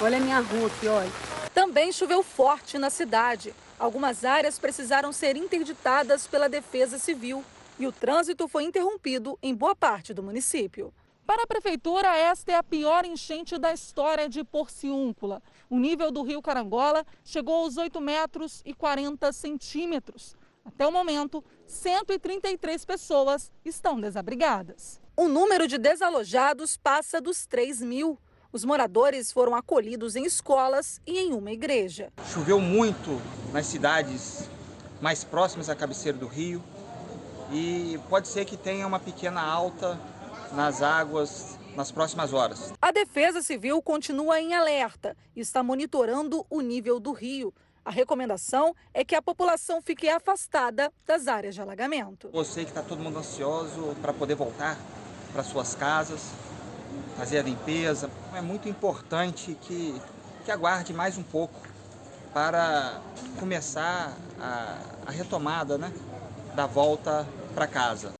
Olha 0.00 0.16
a 0.16 0.20
minha 0.20 0.40
rua 0.40 0.68
aqui, 0.68 0.88
olha. 0.88 1.12
Também 1.52 1.92
choveu 1.92 2.22
forte 2.22 2.78
na 2.78 2.88
cidade. 2.88 3.54
Algumas 3.78 4.24
áreas 4.24 4.58
precisaram 4.58 5.12
ser 5.12 5.36
interditadas 5.36 6.26
pela 6.26 6.48
Defesa 6.48 6.98
Civil 6.98 7.44
e 7.78 7.86
o 7.86 7.92
trânsito 7.92 8.48
foi 8.48 8.64
interrompido 8.64 9.38
em 9.42 9.54
boa 9.54 9.74
parte 9.74 10.14
do 10.14 10.22
município. 10.22 10.92
Para 11.26 11.42
a 11.42 11.46
prefeitura, 11.46 12.16
esta 12.16 12.52
é 12.52 12.54
a 12.54 12.62
pior 12.62 13.04
enchente 13.04 13.58
da 13.58 13.72
história 13.72 14.28
de 14.28 14.44
Porciúncula. 14.44 15.42
O 15.68 15.76
nível 15.76 16.12
do 16.12 16.22
rio 16.22 16.40
Carangola 16.40 17.04
chegou 17.24 17.64
aos 17.64 17.76
8 17.76 18.00
metros 18.00 18.62
e 18.64 18.72
40 18.72 19.32
centímetros. 19.32 20.36
Até 20.64 20.86
o 20.86 20.92
momento, 20.92 21.44
133 21.66 22.84
pessoas 22.84 23.50
estão 23.64 24.00
desabrigadas. 24.00 25.00
O 25.16 25.28
número 25.28 25.66
de 25.66 25.78
desalojados 25.78 26.76
passa 26.76 27.20
dos 27.20 27.44
3 27.46 27.80
mil. 27.82 28.18
Os 28.52 28.64
moradores 28.64 29.32
foram 29.32 29.54
acolhidos 29.54 30.14
em 30.14 30.24
escolas 30.24 31.00
e 31.04 31.18
em 31.18 31.32
uma 31.32 31.50
igreja. 31.50 32.12
Choveu 32.32 32.60
muito 32.60 33.20
nas 33.52 33.66
cidades 33.66 34.48
mais 35.00 35.24
próximas 35.24 35.68
à 35.68 35.74
cabeceira 35.74 36.16
do 36.16 36.26
rio 36.26 36.62
e 37.52 37.98
pode 38.08 38.28
ser 38.28 38.44
que 38.44 38.56
tenha 38.56 38.86
uma 38.86 38.98
pequena 38.98 39.42
alta 39.42 39.98
nas 40.52 40.82
águas 40.82 41.56
nas 41.76 41.92
próximas 41.92 42.32
horas. 42.32 42.72
A 42.80 42.90
Defesa 42.90 43.42
Civil 43.42 43.80
continua 43.82 44.40
em 44.40 44.54
alerta 44.54 45.16
e 45.36 45.40
está 45.40 45.62
monitorando 45.62 46.44
o 46.48 46.60
nível 46.60 46.98
do 46.98 47.12
rio. 47.12 47.52
A 47.84 47.90
recomendação 47.90 48.74
é 48.92 49.04
que 49.04 49.14
a 49.14 49.22
população 49.22 49.80
fique 49.80 50.08
afastada 50.08 50.92
das 51.06 51.28
áreas 51.28 51.54
de 51.54 51.60
alagamento. 51.60 52.30
Eu 52.32 52.44
sei 52.44 52.64
que 52.64 52.70
está 52.70 52.82
todo 52.82 53.00
mundo 53.00 53.18
ansioso 53.18 53.94
para 54.02 54.12
poder 54.12 54.34
voltar 54.34 54.76
para 55.32 55.44
suas 55.44 55.74
casas, 55.74 56.32
fazer 57.16 57.38
a 57.38 57.42
limpeza. 57.42 58.10
É 58.34 58.40
muito 58.40 58.68
importante 58.68 59.56
que, 59.62 59.94
que 60.44 60.50
aguarde 60.50 60.92
mais 60.92 61.16
um 61.16 61.22
pouco 61.22 61.60
para 62.32 63.00
começar 63.38 64.16
a, 64.40 64.78
a 65.06 65.10
retomada 65.10 65.78
né, 65.78 65.92
da 66.56 66.66
volta 66.66 67.28
para 67.54 67.66
casa. 67.66 68.14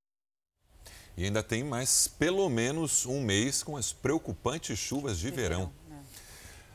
E 1.17 1.25
ainda 1.25 1.43
tem 1.43 1.65
mais 1.65 2.07
pelo 2.07 2.47
menos 2.51 3.07
um 3.07 3.23
mês 3.23 3.63
com 3.63 3.79
as 3.79 3.95
preocupantes 3.95 4.79
chuvas 4.79 5.19
de 5.19 5.31
verão. 5.31 5.73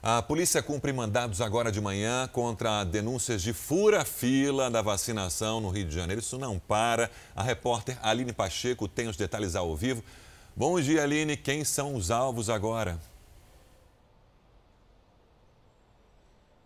A 0.01 0.19
polícia 0.23 0.63
cumpre 0.63 0.91
mandados 0.91 1.39
agora 1.39 1.71
de 1.71 1.79
manhã 1.79 2.27
contra 2.27 2.83
denúncias 2.83 3.43
de 3.43 3.53
fura-fila 3.53 4.71
da 4.71 4.81
vacinação 4.81 5.61
no 5.61 5.69
Rio 5.69 5.85
de 5.85 5.93
Janeiro. 5.93 6.19
Isso 6.19 6.39
não 6.39 6.57
para. 6.57 7.11
A 7.35 7.43
repórter 7.43 7.95
Aline 8.01 8.33
Pacheco 8.33 8.87
tem 8.87 9.07
os 9.07 9.15
detalhes 9.15 9.55
ao 9.55 9.75
vivo. 9.75 10.03
Bom 10.55 10.81
dia, 10.81 11.03
Aline. 11.03 11.37
Quem 11.37 11.63
são 11.63 11.93
os 11.93 12.09
alvos 12.09 12.49
agora? 12.49 12.99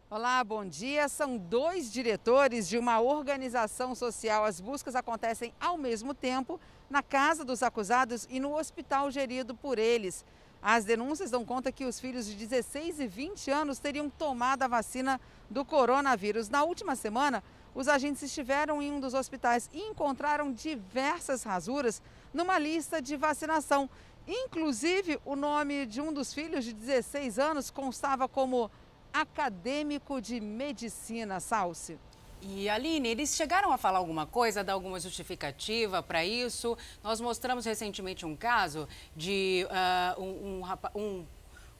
Olá, 0.07 0.43
bom 0.43 0.63
dia. 0.63 1.09
São 1.09 1.35
dois 1.35 1.91
diretores 1.91 2.69
de 2.69 2.77
uma 2.77 2.99
organização 2.99 3.95
social. 3.95 4.45
As 4.45 4.61
buscas 4.61 4.95
acontecem 4.95 5.51
ao 5.59 5.79
mesmo 5.79 6.13
tempo 6.13 6.59
na 6.87 7.01
casa 7.01 7.43
dos 7.43 7.63
acusados 7.63 8.27
e 8.29 8.39
no 8.39 8.55
hospital 8.55 9.09
gerido 9.09 9.55
por 9.55 9.79
eles. 9.79 10.23
As 10.61 10.85
denúncias 10.85 11.31
dão 11.31 11.43
conta 11.43 11.71
que 11.71 11.85
os 11.85 11.99
filhos 11.99 12.27
de 12.27 12.35
16 12.35 12.99
e 12.99 13.07
20 13.07 13.49
anos 13.49 13.79
teriam 13.79 14.07
tomado 14.07 14.61
a 14.61 14.67
vacina 14.67 15.19
do 15.49 15.65
coronavírus. 15.65 16.49
Na 16.49 16.63
última 16.63 16.95
semana, 16.95 17.43
os 17.73 17.87
agentes 17.87 18.21
estiveram 18.21 18.83
em 18.83 18.91
um 18.91 18.99
dos 18.99 19.15
hospitais 19.15 19.71
e 19.73 19.89
encontraram 19.89 20.53
diversas 20.53 21.41
rasuras 21.41 21.99
numa 22.31 22.59
lista 22.59 23.01
de 23.01 23.17
vacinação. 23.17 23.89
Inclusive, 24.27 25.19
o 25.25 25.35
nome 25.35 25.87
de 25.87 25.99
um 25.99 26.13
dos 26.13 26.31
filhos 26.31 26.63
de 26.63 26.73
16 26.73 27.39
anos 27.39 27.71
constava 27.71 28.27
como 28.27 28.69
acadêmico 29.21 30.19
de 30.19 30.41
medicina, 30.41 31.39
Salsi. 31.39 31.97
E 32.41 32.67
Aline, 32.69 33.07
eles 33.07 33.33
chegaram 33.33 33.71
a 33.71 33.77
falar 33.77 33.97
alguma 33.99 34.25
coisa, 34.25 34.63
dar 34.63 34.73
alguma 34.73 34.99
justificativa 34.99 36.03
para 36.03 36.25
isso? 36.25 36.77
Nós 37.01 37.21
mostramos 37.21 37.65
recentemente 37.65 38.25
um 38.25 38.35
caso 38.35 38.87
de 39.15 39.65
uh, 40.17 40.21
um, 40.21 40.61
um, 40.61 40.99
um, 40.99 41.25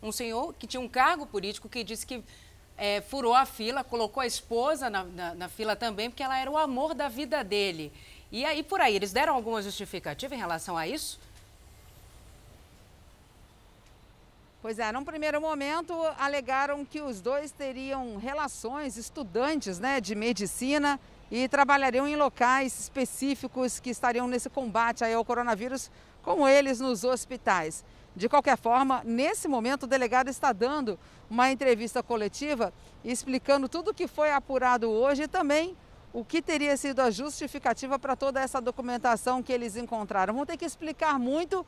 um, 0.01 0.11
senhor 0.13 0.53
que 0.53 0.65
tinha 0.65 0.79
um 0.79 0.87
cargo 0.87 1.27
político 1.27 1.67
que 1.67 1.83
disse 1.83 2.05
que 2.07 2.23
é, 2.77 3.01
furou 3.01 3.35
a 3.35 3.45
fila, 3.45 3.83
colocou 3.83 4.21
a 4.21 4.25
esposa 4.25 4.89
na, 4.89 5.03
na, 5.03 5.35
na 5.35 5.49
fila 5.49 5.75
também, 5.75 6.09
porque 6.09 6.23
ela 6.23 6.39
era 6.39 6.49
o 6.49 6.57
amor 6.57 6.93
da 6.93 7.09
vida 7.09 7.43
dele. 7.43 7.91
E 8.31 8.45
aí, 8.45 8.63
por 8.63 8.79
aí, 8.79 8.95
eles 8.95 9.11
deram 9.11 9.35
alguma 9.35 9.61
justificativa 9.61 10.33
em 10.33 10.37
relação 10.37 10.77
a 10.77 10.87
isso? 10.87 11.19
Pois 14.65 14.79
é, 14.79 14.91
num 14.91 15.03
primeiro 15.03 15.39
momento 15.39 15.93
alegaram 16.17 16.83
que 16.83 16.99
os 16.99 17.21
dois 17.21 17.51
teriam 17.51 18.17
relações, 18.17 18.97
estudantes 18.97 19.77
né, 19.77 20.01
de 20.01 20.15
medicina 20.15 20.99
e 21.29 21.47
trabalhariam 21.47 22.07
em 22.07 22.15
locais 22.15 22.79
específicos 22.79 23.79
que 23.79 23.91
estariam 23.91 24.27
nesse 24.27 24.49
combate 24.49 25.03
ao 25.03 25.23
coronavírus, 25.23 25.91
como 26.23 26.47
eles 26.47 26.79
nos 26.79 27.03
hospitais. 27.03 27.85
De 28.15 28.27
qualquer 28.27 28.57
forma, 28.57 29.03
nesse 29.05 29.47
momento 29.47 29.83
o 29.83 29.87
delegado 29.87 30.29
está 30.29 30.51
dando 30.51 30.97
uma 31.29 31.51
entrevista 31.51 32.01
coletiva 32.01 32.73
explicando 33.03 33.69
tudo 33.69 33.91
o 33.91 33.93
que 33.93 34.07
foi 34.07 34.31
apurado 34.31 34.89
hoje 34.89 35.25
e 35.25 35.27
também 35.27 35.77
o 36.11 36.25
que 36.25 36.41
teria 36.41 36.75
sido 36.75 37.01
a 37.01 37.11
justificativa 37.11 37.99
para 37.99 38.15
toda 38.15 38.41
essa 38.41 38.59
documentação 38.59 39.43
que 39.43 39.53
eles 39.53 39.75
encontraram. 39.75 40.33
Vão 40.33 40.43
ter 40.43 40.57
que 40.57 40.65
explicar 40.65 41.19
muito 41.19 41.63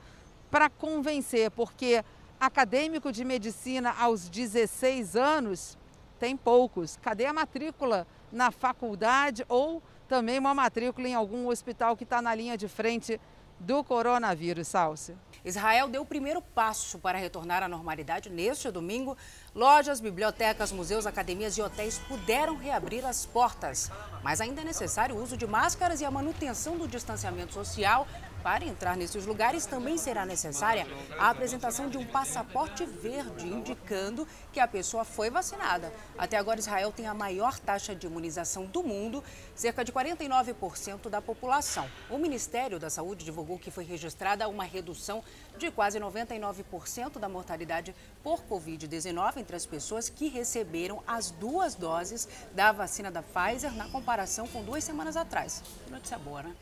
para 0.49 0.69
convencer, 0.69 1.51
porque 1.51 2.03
acadêmico 2.39 3.11
de 3.11 3.23
medicina 3.23 3.93
aos 3.97 4.29
16 4.29 5.15
anos, 5.15 5.77
tem 6.19 6.35
poucos. 6.35 6.97
Cadê 7.01 7.25
a 7.25 7.33
matrícula 7.33 8.07
na 8.31 8.51
faculdade 8.51 9.45
ou 9.47 9.81
também 10.07 10.39
uma 10.39 10.53
matrícula 10.53 11.07
em 11.07 11.15
algum 11.15 11.47
hospital 11.47 11.95
que 11.95 12.03
está 12.03 12.21
na 12.21 12.33
linha 12.33 12.57
de 12.57 12.67
frente 12.67 13.19
do 13.59 13.83
coronavírus, 13.83 14.67
Salsi? 14.67 15.15
Israel 15.43 15.87
deu 15.87 16.01
o 16.01 16.05
primeiro 16.05 16.41
passo 16.41 16.99
para 16.99 17.17
retornar 17.17 17.63
à 17.63 17.67
normalidade 17.67 18.29
neste 18.29 18.69
domingo. 18.69 19.17
Lojas, 19.55 20.01
bibliotecas, 20.01 20.71
museus, 20.71 21.05
academias 21.05 21.57
e 21.57 21.61
hotéis 21.61 21.99
puderam 21.99 22.57
reabrir 22.57 23.05
as 23.05 23.25
portas. 23.25 23.89
Mas 24.23 24.41
ainda 24.41 24.61
é 24.61 24.65
necessário 24.65 25.15
o 25.15 25.23
uso 25.23 25.37
de 25.37 25.47
máscaras 25.47 26.01
e 26.01 26.05
a 26.05 26.11
manutenção 26.11 26.77
do 26.77 26.87
distanciamento 26.87 27.53
social 27.53 28.07
para 28.47 28.63
entrar 28.63 28.95
nesses 28.95 29.25
lugares 29.25 29.65
também 29.65 29.97
será 29.97 30.25
necessária 30.25 30.87
a 31.19 31.29
apresentação 31.29 31.89
de 31.89 31.97
um 31.97 32.05
passaporte 32.05 32.85
verde 32.85 33.45
indicando 33.45 34.25
que 34.53 34.59
a 34.61 34.65
pessoa 34.65 35.03
foi 35.03 35.29
vacinada. 35.29 35.91
Até 36.17 36.37
agora, 36.37 36.57
Israel 36.57 36.93
tem 36.93 37.07
a 37.07 37.13
maior 37.13 37.59
taxa 37.59 37.93
de 37.93 38.07
imunização 38.07 38.65
do 38.65 38.81
mundo, 38.81 39.21
cerca 39.53 39.83
de 39.83 39.91
49% 39.91 41.09
da 41.09 41.21
população. 41.21 41.89
O 42.09 42.17
Ministério 42.17 42.79
da 42.79 42.89
Saúde 42.89 43.25
divulgou 43.25 43.59
que 43.59 43.69
foi 43.69 43.83
registrada 43.83 44.47
uma 44.47 44.63
redução 44.63 45.21
de 45.57 45.69
quase 45.69 45.99
99% 45.99 47.19
da 47.19 47.27
mortalidade 47.27 47.93
por 48.23 48.41
Covid-19 48.43 49.39
entre 49.39 49.57
as 49.57 49.65
pessoas 49.65 50.07
que 50.07 50.29
receberam 50.29 51.03
as 51.05 51.31
duas 51.31 51.75
doses 51.75 52.29
da 52.53 52.71
vacina 52.71 53.11
da 53.11 53.21
Pfizer 53.21 53.73
na 53.73 53.89
comparação 53.89 54.47
com 54.47 54.63
duas 54.63 54.85
semanas 54.85 55.17
atrás. 55.17 55.61
Que 55.83 55.91
notícia 55.91 56.17
boa, 56.17 56.43
né? 56.43 56.55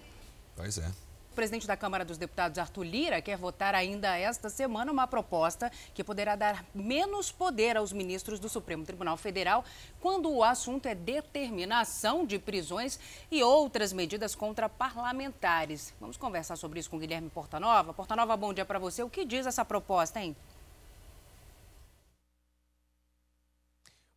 Pois 0.55 0.79
é. 0.79 1.04
O 1.35 1.43
presidente 1.45 1.67
da 1.67 1.75
Câmara 1.75 2.05
dos 2.05 2.17
Deputados, 2.17 2.57
Arthur 2.57 2.83
Lira, 2.83 3.21
quer 3.21 3.37
votar 3.37 3.75
ainda 3.75 4.17
esta 4.17 4.49
semana 4.49 4.89
uma 4.89 5.05
proposta 5.05 5.69
que 5.93 6.01
poderá 6.01 6.33
dar 6.33 6.63
menos 6.73 7.29
poder 7.29 7.75
aos 7.75 7.91
ministros 7.91 8.39
do 8.39 8.47
Supremo 8.47 8.85
Tribunal 8.85 9.17
Federal 9.17 9.65
quando 9.99 10.31
o 10.31 10.45
assunto 10.45 10.85
é 10.85 10.95
determinação 10.95 12.25
de 12.25 12.39
prisões 12.39 12.97
e 13.29 13.43
outras 13.43 13.91
medidas 13.91 14.33
contra 14.33 14.69
parlamentares. 14.69 15.93
Vamos 15.99 16.15
conversar 16.15 16.55
sobre 16.55 16.79
isso 16.79 16.89
com 16.89 16.97
Guilherme 16.97 17.29
Portanova. 17.29 17.93
Portanova, 17.93 18.37
bom 18.37 18.53
dia 18.53 18.63
para 18.63 18.79
você. 18.79 19.03
O 19.03 19.09
que 19.09 19.25
diz 19.25 19.45
essa 19.45 19.65
proposta, 19.65 20.21
hein? 20.21 20.33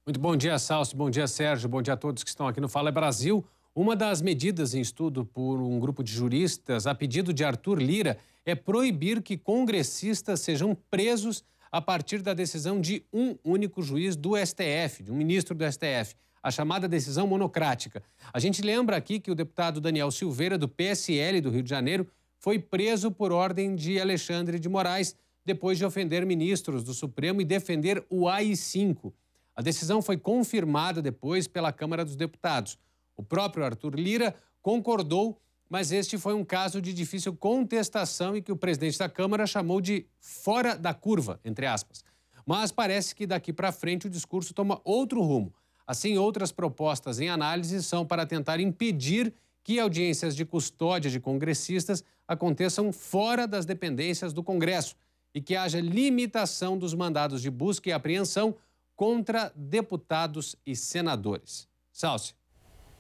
Muito 0.07 0.21
bom 0.21 0.37
dia, 0.37 0.57
Salso. 0.57 0.97
Bom 0.97 1.11
dia, 1.11 1.27
Sérgio. 1.27 1.69
Bom 1.69 1.83
dia 1.83 1.95
a 1.95 1.97
todos 1.97 2.23
que 2.23 2.31
estão 2.31 2.47
aqui 2.47 2.61
no 2.61 2.69
Fala 2.69 2.93
Brasil. 2.93 3.45
Uma 3.81 3.95
das 3.95 4.21
medidas 4.21 4.75
em 4.75 4.81
estudo 4.81 5.25
por 5.25 5.63
um 5.63 5.79
grupo 5.79 6.03
de 6.03 6.11
juristas, 6.11 6.85
a 6.85 6.97
pedido 6.97 7.33
de 7.33 7.45
Arthur 7.45 7.81
Lira, 7.81 8.19
é 8.45 8.57
proibir 8.57 9.23
que 9.23 9.39
congressistas 9.39 10.41
sejam 10.41 10.77
presos 10.91 11.45
a 11.71 11.81
partir 11.81 12.21
da 12.21 12.35
decisão 12.35 12.81
de 12.81 13.05
um 13.13 13.37
único 13.45 13.81
juiz 13.81 14.17
do 14.17 14.37
STF, 14.37 15.05
de 15.05 15.13
um 15.13 15.15
ministro 15.15 15.55
do 15.55 15.65
STF, 15.65 16.17
a 16.43 16.51
chamada 16.51 16.89
decisão 16.89 17.29
monocrática. 17.29 18.03
A 18.33 18.41
gente 18.41 18.63
lembra 18.63 18.97
aqui 18.97 19.21
que 19.21 19.31
o 19.31 19.35
deputado 19.37 19.81
Daniel 19.81 20.11
Silveira, 20.11 20.59
do 20.59 20.69
PSL 20.69 21.41
do 21.41 21.49
Rio 21.49 21.63
de 21.63 21.71
Janeiro, 21.71 22.05
foi 22.41 22.59
preso 22.59 23.13
por 23.13 23.31
ordem 23.31 23.77
de 23.77 24.01
Alexandre 24.01 24.59
de 24.59 24.69
Moraes 24.69 25.15
depois 25.45 25.79
de 25.79 25.85
ofender 25.85 26.27
ministros 26.27 26.83
do 26.83 26.93
Supremo 26.93 27.41
e 27.41 27.45
defender 27.45 28.05
o 28.11 28.27
AI-5. 28.27 29.13
A 29.55 29.63
decisão 29.63 30.03
foi 30.03 30.17
confirmada 30.17 31.01
depois 31.01 31.47
pela 31.47 31.73
Câmara 31.73 32.05
dos 32.05 32.17
Deputados. 32.17 32.77
O 33.19 33.23
próprio 33.23 33.65
Arthur 33.65 33.97
Lira 33.97 34.35
concordou, 34.63 35.41
mas 35.69 35.91
este 35.91 36.17
foi 36.17 36.35
um 36.35 36.45
caso 36.45 36.81
de 36.81 36.95
difícil 36.95 37.35
contestação 37.35 38.37
e 38.37 38.41
que 38.41 38.53
o 38.53 38.57
presidente 38.57 38.97
da 38.97 39.09
Câmara 39.09 39.45
chamou 39.45 39.81
de 39.81 40.07
fora 40.21 40.79
da 40.79 40.95
curva, 40.95 41.41
entre 41.45 41.67
aspas. 41.67 42.05
Mas 42.47 42.71
parece 42.71 43.15
que 43.15 43.27
daqui 43.27 43.53
para 43.53 43.73
frente 43.73 44.07
o 44.07 44.11
discurso 44.11 44.55
toma 44.55 44.81
outro 44.85 45.21
rumo. 45.21 45.53
Assim, 45.85 46.17
outras 46.17 46.53
propostas 46.53 47.19
em 47.19 47.29
análise 47.29 47.83
são 47.83 48.07
para 48.07 48.25
tentar 48.25 48.61
impedir 48.61 49.35
que 49.65 49.81
audiências 49.81 50.37
de 50.37 50.45
custódia 50.45 51.11
de 51.11 51.19
congressistas 51.19 52.05
aconteçam 52.27 52.93
fora 52.93 53.49
das 53.49 53.67
dependências 53.67 54.33
do 54.33 54.45
Congresso 54.45 54.95
e 55.35 55.43
que 55.43 55.57
haja 55.57 55.81
limitação 55.81 56.79
dos 56.79 56.95
mandados 56.95 57.43
de 57.43 57.51
busca 57.51 57.89
e 57.89 57.93
apreensão 57.93 58.55
contra 58.95 59.53
deputados 59.57 60.55
e 60.65 60.77
senadores. 60.77 61.69
Salce. 61.93 62.38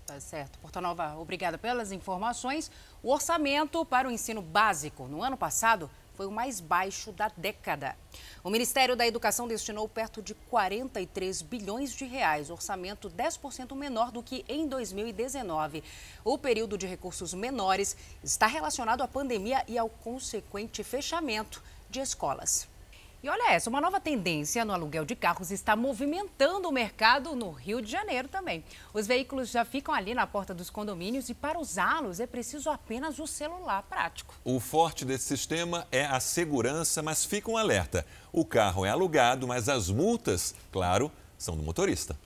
Tá 0.09 0.19
certo. 0.21 0.59
Porto 0.61 0.81
Nova, 0.81 1.19
obrigada 1.19 1.59
pelas 1.59 1.93
informações. 1.93 2.71
O 3.03 3.13
orçamento 3.13 3.85
para 3.85 4.09
o 4.09 4.11
ensino 4.11 4.41
básico 4.41 5.07
no 5.07 5.23
ano 5.23 5.37
passado 5.37 5.91
foi 6.15 6.25
o 6.25 6.31
mais 6.31 6.61
baixo 6.61 7.13
da 7.13 7.31
década. 7.37 7.95
O 8.43 8.49
Ministério 8.49 8.97
da 8.97 9.07
Educação 9.07 9.47
destinou 9.47 9.87
perto 9.87 10.23
de 10.23 10.33
43 10.33 11.43
bilhões 11.43 11.93
de 11.93 12.07
reais, 12.07 12.49
orçamento 12.49 13.11
10% 13.11 13.77
menor 13.77 14.11
do 14.11 14.23
que 14.23 14.47
em 14.49 14.67
2019. 14.67 15.85
O 16.25 16.39
período 16.39 16.79
de 16.79 16.87
recursos 16.87 17.35
menores 17.35 17.95
está 18.25 18.47
relacionado 18.47 19.03
à 19.03 19.07
pandemia 19.07 19.63
e 19.69 19.77
ao 19.77 19.91
consequente 19.91 20.83
fechamento 20.83 21.63
de 21.91 22.01
escolas. 22.01 22.67
E 23.21 23.29
olha 23.29 23.51
essa, 23.53 23.69
uma 23.69 23.81
nova 23.81 24.01
tendência 24.01 24.65
no 24.65 24.73
aluguel 24.73 25.05
de 25.05 25.17
carros 25.17 25.51
está 25.51 25.75
movimentando 25.75 26.69
o 26.69 26.73
mercado 26.73 27.35
no 27.35 27.51
Rio 27.51 27.83
de 27.83 27.91
Janeiro 27.91 28.29
também. 28.29 28.63
Os 28.95 29.09
veículos 29.09 29.51
já 29.51 29.65
ficam 29.65 29.93
ali 29.93 30.15
na 30.15 30.25
porta 30.25 30.55
dos 30.55 30.71
condomínios 30.71 31.29
e 31.29 31.35
para 31.35 31.59
usá-los 31.59 32.21
é 32.21 32.29
preciso 32.29 32.71
apenas 32.71 33.19
o 33.19 33.27
celular 33.27 33.83
prático. 33.83 34.37
O 34.45 34.61
forte 34.61 35.05
desse 35.05 35.25
sistema 35.25 35.85
é 35.91 36.05
a 36.05 36.21
segurança, 36.21 37.03
mas 37.03 37.25
fica 37.25 37.51
um 37.51 37.57
alerta. 37.57 38.07
O 38.33 38.45
carro 38.45 38.87
é 38.87 38.91
alugado, 38.91 39.49
mas 39.49 39.69
as 39.69 39.91
multas, 39.91 40.55
claro, 40.71 41.11
são 41.37 41.57
do 41.57 41.63
motorista. 41.65 42.17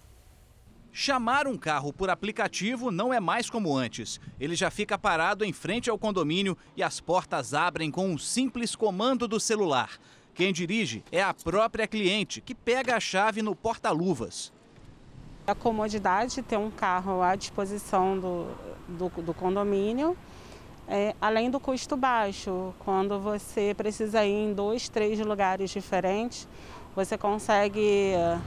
Chamar 0.93 1.47
um 1.47 1.57
carro 1.57 1.91
por 1.91 2.11
aplicativo 2.11 2.91
não 2.91 3.15
é 3.15 3.19
mais 3.19 3.49
como 3.49 3.75
antes. 3.75 4.21
Ele 4.39 4.55
já 4.55 4.71
fica 4.71 4.99
parado 4.99 5.43
em 5.43 5.55
frente 5.55 5.89
ao 5.89 5.99
condomínio 5.99 6.55
e 6.77 6.83
as 6.83 7.01
portas 7.01 7.55
abrem 7.55 7.91
com 7.91 8.11
um 8.11 8.19
simples 8.19 8.77
comando 8.77 9.27
do 9.27 9.41
celular. 9.41 9.99
Quem 10.35 10.51
dirige 10.51 11.05
é 11.13 11.23
a 11.23 11.35
própria 11.35 11.87
cliente, 11.87 12.41
que 12.41 12.55
pega 12.55 12.97
a 12.97 13.01
chave 13.01 13.43
no 13.43 13.55
porta-luvas. 13.55 14.51
A 15.47 15.55
comodidade 15.55 16.37
de 16.37 16.43
ter 16.43 16.57
um 16.57 16.71
carro 16.71 17.21
à 17.21 17.37
disposição 17.37 18.19
do, 18.19 18.47
do, 18.89 19.23
do 19.23 19.35
condomínio, 19.35 20.17
é, 20.89 21.15
além 21.21 21.51
do 21.51 21.61
custo 21.61 21.97
baixo. 21.99 22.73
Quando 22.79 23.21
você 23.21 23.75
precisa 23.77 24.25
ir 24.25 24.33
em 24.33 24.55
dois, 24.55 24.89
três 24.89 25.19
lugares 25.21 25.71
diferentes, 25.71 26.49
você 26.97 27.19
consegue 27.19 28.15
é, 28.15 28.39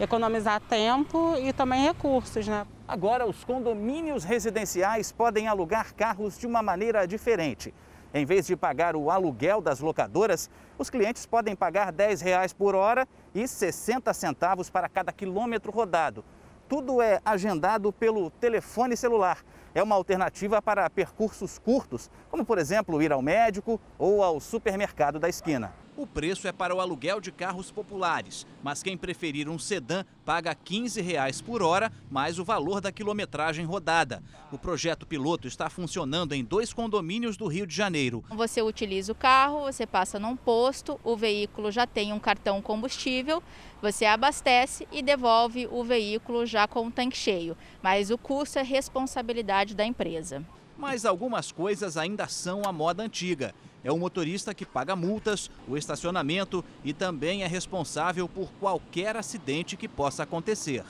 economizar 0.00 0.58
tempo 0.62 1.36
e 1.38 1.52
também 1.52 1.84
recursos. 1.84 2.48
Né? 2.48 2.66
Agora, 2.88 3.26
os 3.26 3.44
condomínios 3.44 4.24
residenciais 4.24 5.12
podem 5.12 5.48
alugar 5.48 5.94
carros 5.94 6.38
de 6.38 6.46
uma 6.46 6.62
maneira 6.62 7.06
diferente. 7.06 7.74
Em 8.14 8.24
vez 8.24 8.46
de 8.46 8.56
pagar 8.56 8.96
o 8.96 9.10
aluguel 9.10 9.60
das 9.60 9.80
locadoras, 9.80 10.48
os 10.78 10.88
clientes 10.90 11.26
podem 11.26 11.54
pagar 11.54 11.92
10 11.92 12.20
reais 12.20 12.52
por 12.52 12.74
hora 12.74 13.06
e 13.34 13.46
60 13.46 14.12
centavos 14.14 14.70
para 14.70 14.88
cada 14.88 15.12
quilômetro 15.12 15.70
rodado. 15.72 16.24
Tudo 16.68 17.00
é 17.00 17.20
agendado 17.24 17.92
pelo 17.92 18.30
telefone 18.30 18.96
celular. 18.96 19.38
É 19.74 19.82
uma 19.82 19.94
alternativa 19.94 20.60
para 20.60 20.88
percursos 20.90 21.58
curtos, 21.58 22.10
como 22.30 22.44
por 22.44 22.58
exemplo 22.58 23.00
ir 23.02 23.12
ao 23.12 23.22
médico 23.22 23.80
ou 23.98 24.22
ao 24.22 24.40
supermercado 24.40 25.18
da 25.18 25.28
esquina. 25.28 25.72
O 25.96 26.06
preço 26.06 26.46
é 26.46 26.52
para 26.52 26.74
o 26.74 26.80
aluguel 26.80 27.22
de 27.22 27.32
carros 27.32 27.70
populares, 27.70 28.46
mas 28.62 28.82
quem 28.82 28.98
preferir 28.98 29.48
um 29.48 29.58
sedã 29.58 30.04
paga 30.26 30.54
15 30.54 31.00
reais 31.00 31.40
por 31.40 31.62
hora, 31.62 31.90
mais 32.10 32.38
o 32.38 32.44
valor 32.44 32.82
da 32.82 32.92
quilometragem 32.92 33.64
rodada. 33.64 34.22
O 34.52 34.58
projeto 34.58 35.06
piloto 35.06 35.48
está 35.48 35.70
funcionando 35.70 36.34
em 36.34 36.44
dois 36.44 36.70
condomínios 36.70 37.38
do 37.38 37.46
Rio 37.46 37.66
de 37.66 37.74
Janeiro. 37.74 38.22
Você 38.28 38.60
utiliza 38.60 39.10
o 39.10 39.14
carro, 39.14 39.62
você 39.62 39.86
passa 39.86 40.18
num 40.18 40.36
posto, 40.36 41.00
o 41.02 41.16
veículo 41.16 41.72
já 41.72 41.86
tem 41.86 42.12
um 42.12 42.20
cartão 42.20 42.60
combustível, 42.60 43.42
você 43.80 44.04
abastece 44.04 44.86
e 44.92 45.00
devolve 45.00 45.66
o 45.66 45.82
veículo 45.82 46.44
já 46.44 46.68
com 46.68 46.88
o 46.88 46.92
tanque 46.92 47.16
cheio, 47.16 47.56
mas 47.82 48.10
o 48.10 48.18
custo 48.18 48.58
é 48.58 48.62
responsabilidade 48.62 49.74
da 49.74 49.86
empresa. 49.86 50.44
Mas 50.76 51.06
algumas 51.06 51.50
coisas 51.50 51.96
ainda 51.96 52.28
são 52.28 52.60
a 52.66 52.70
moda 52.72 53.02
antiga 53.02 53.54
é 53.86 53.92
o 53.92 53.96
motorista 53.96 54.52
que 54.52 54.66
paga 54.66 54.96
multas, 54.96 55.48
o 55.68 55.76
estacionamento 55.76 56.64
e 56.84 56.92
também 56.92 57.44
é 57.44 57.46
responsável 57.46 58.28
por 58.28 58.50
qualquer 58.58 59.16
acidente 59.16 59.76
que 59.76 59.86
possa 59.86 60.24
acontecer. 60.24 60.82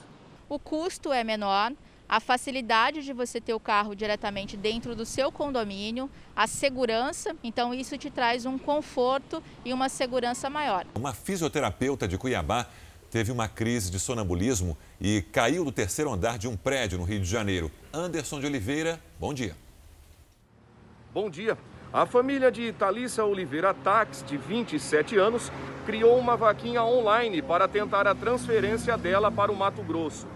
O 0.48 0.59
custo 0.59 1.12
é 1.12 1.22
menor, 1.22 1.74
a 2.09 2.20
facilidade 2.20 3.02
de 3.02 3.12
você 3.12 3.38
ter 3.38 3.52
o 3.52 3.61
carro 3.61 3.94
diretamente 3.94 4.56
dentro 4.56 4.96
do 4.96 5.04
seu 5.04 5.30
condomínio, 5.30 6.09
a 6.35 6.46
segurança, 6.46 7.37
então 7.44 7.74
isso 7.74 7.98
te 7.98 8.11
traz 8.11 8.46
um 8.46 8.56
conforto 8.56 9.42
e 9.62 9.74
uma 9.74 9.90
segurança 9.90 10.48
maior. 10.48 10.87
Uma 10.94 11.12
fisioterapeuta 11.12 12.09
de 12.09 12.16
Cuiabá 12.16 12.66
teve 13.11 13.30
uma 13.30 13.46
crise 13.46 13.90
de 13.90 14.00
sonambulismo 14.00 14.74
e 14.98 15.20
caiu 15.20 15.66
do 15.66 15.72
terceiro 15.72 16.11
andar 16.11 16.38
de 16.38 16.48
um 16.48 16.56
prédio 16.56 16.96
no 16.96 17.04
Rio 17.04 17.20
de 17.20 17.26
Janeiro. 17.26 17.70
Anderson 17.92 18.40
de 18.40 18.46
Oliveira, 18.46 18.98
bom 19.20 19.35
dia. 19.35 19.54
Bom 21.12 21.28
dia. 21.28 21.59
A 21.96 22.04
família 22.04 22.52
de 22.52 22.74
Thalissa 22.74 23.24
Oliveira 23.24 23.72
Tax, 23.72 24.22
de 24.22 24.37
27 24.37 25.16
anos, 25.16 25.50
criou 25.87 26.18
uma 26.18 26.37
vaquinha 26.37 26.85
online 26.85 27.40
para 27.40 27.66
tentar 27.66 28.06
a 28.06 28.14
transferência 28.14 28.98
dela 28.98 29.32
para 29.32 29.50
o 29.50 29.56
Mato 29.56 29.82
Grosso. 29.82 30.26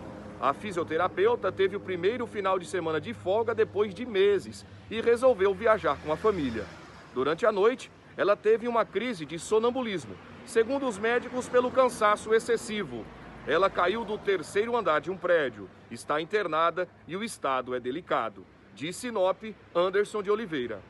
A 0.40 0.54
fisioterapeuta 0.54 1.52
teve 1.52 1.76
o 1.76 1.80
primeiro 1.80 2.26
final 2.26 2.58
de 2.58 2.64
semana 2.64 2.98
de 2.98 3.12
folga 3.12 3.54
depois 3.54 3.94
de 3.94 4.06
meses 4.06 4.64
e 4.90 5.02
resolveu 5.02 5.52
viajar 5.52 5.98
com 6.02 6.10
a 6.10 6.16
família. 6.16 6.64
Durante 7.12 7.44
a 7.44 7.52
noite, 7.52 7.92
ela 8.16 8.34
teve 8.34 8.66
uma 8.66 8.86
crise 8.86 9.26
de 9.26 9.38
sonambulismo, 9.38 10.14
segundo 10.46 10.88
os 10.88 10.96
médicos, 10.96 11.46
pelo 11.46 11.70
cansaço 11.70 12.32
excessivo. 12.32 13.04
Ela 13.46 13.68
caiu 13.68 14.02
do 14.02 14.16
terceiro 14.16 14.78
andar 14.78 15.02
de 15.02 15.10
um 15.10 15.16
prédio, 15.18 15.68
está 15.90 16.22
internada 16.22 16.88
e 17.06 17.14
o 17.18 17.22
estado 17.22 17.74
é 17.74 17.78
delicado. 17.78 18.46
De 18.74 18.90
Sinop, 18.94 19.42
Anderson 19.74 20.22
de 20.22 20.30
Oliveira. 20.30 20.80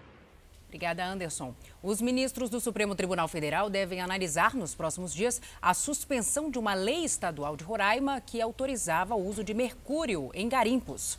Obrigada, 0.70 1.04
Anderson. 1.04 1.52
Os 1.82 2.00
ministros 2.00 2.48
do 2.48 2.60
Supremo 2.60 2.94
Tribunal 2.94 3.26
Federal 3.26 3.68
devem 3.68 4.00
analisar 4.00 4.54
nos 4.54 4.72
próximos 4.72 5.12
dias 5.12 5.42
a 5.60 5.74
suspensão 5.74 6.48
de 6.48 6.60
uma 6.60 6.74
lei 6.74 7.04
estadual 7.04 7.56
de 7.56 7.64
Roraima 7.64 8.20
que 8.20 8.40
autorizava 8.40 9.16
o 9.16 9.26
uso 9.26 9.42
de 9.42 9.52
mercúrio 9.52 10.30
em 10.32 10.48
garimpos. 10.48 11.18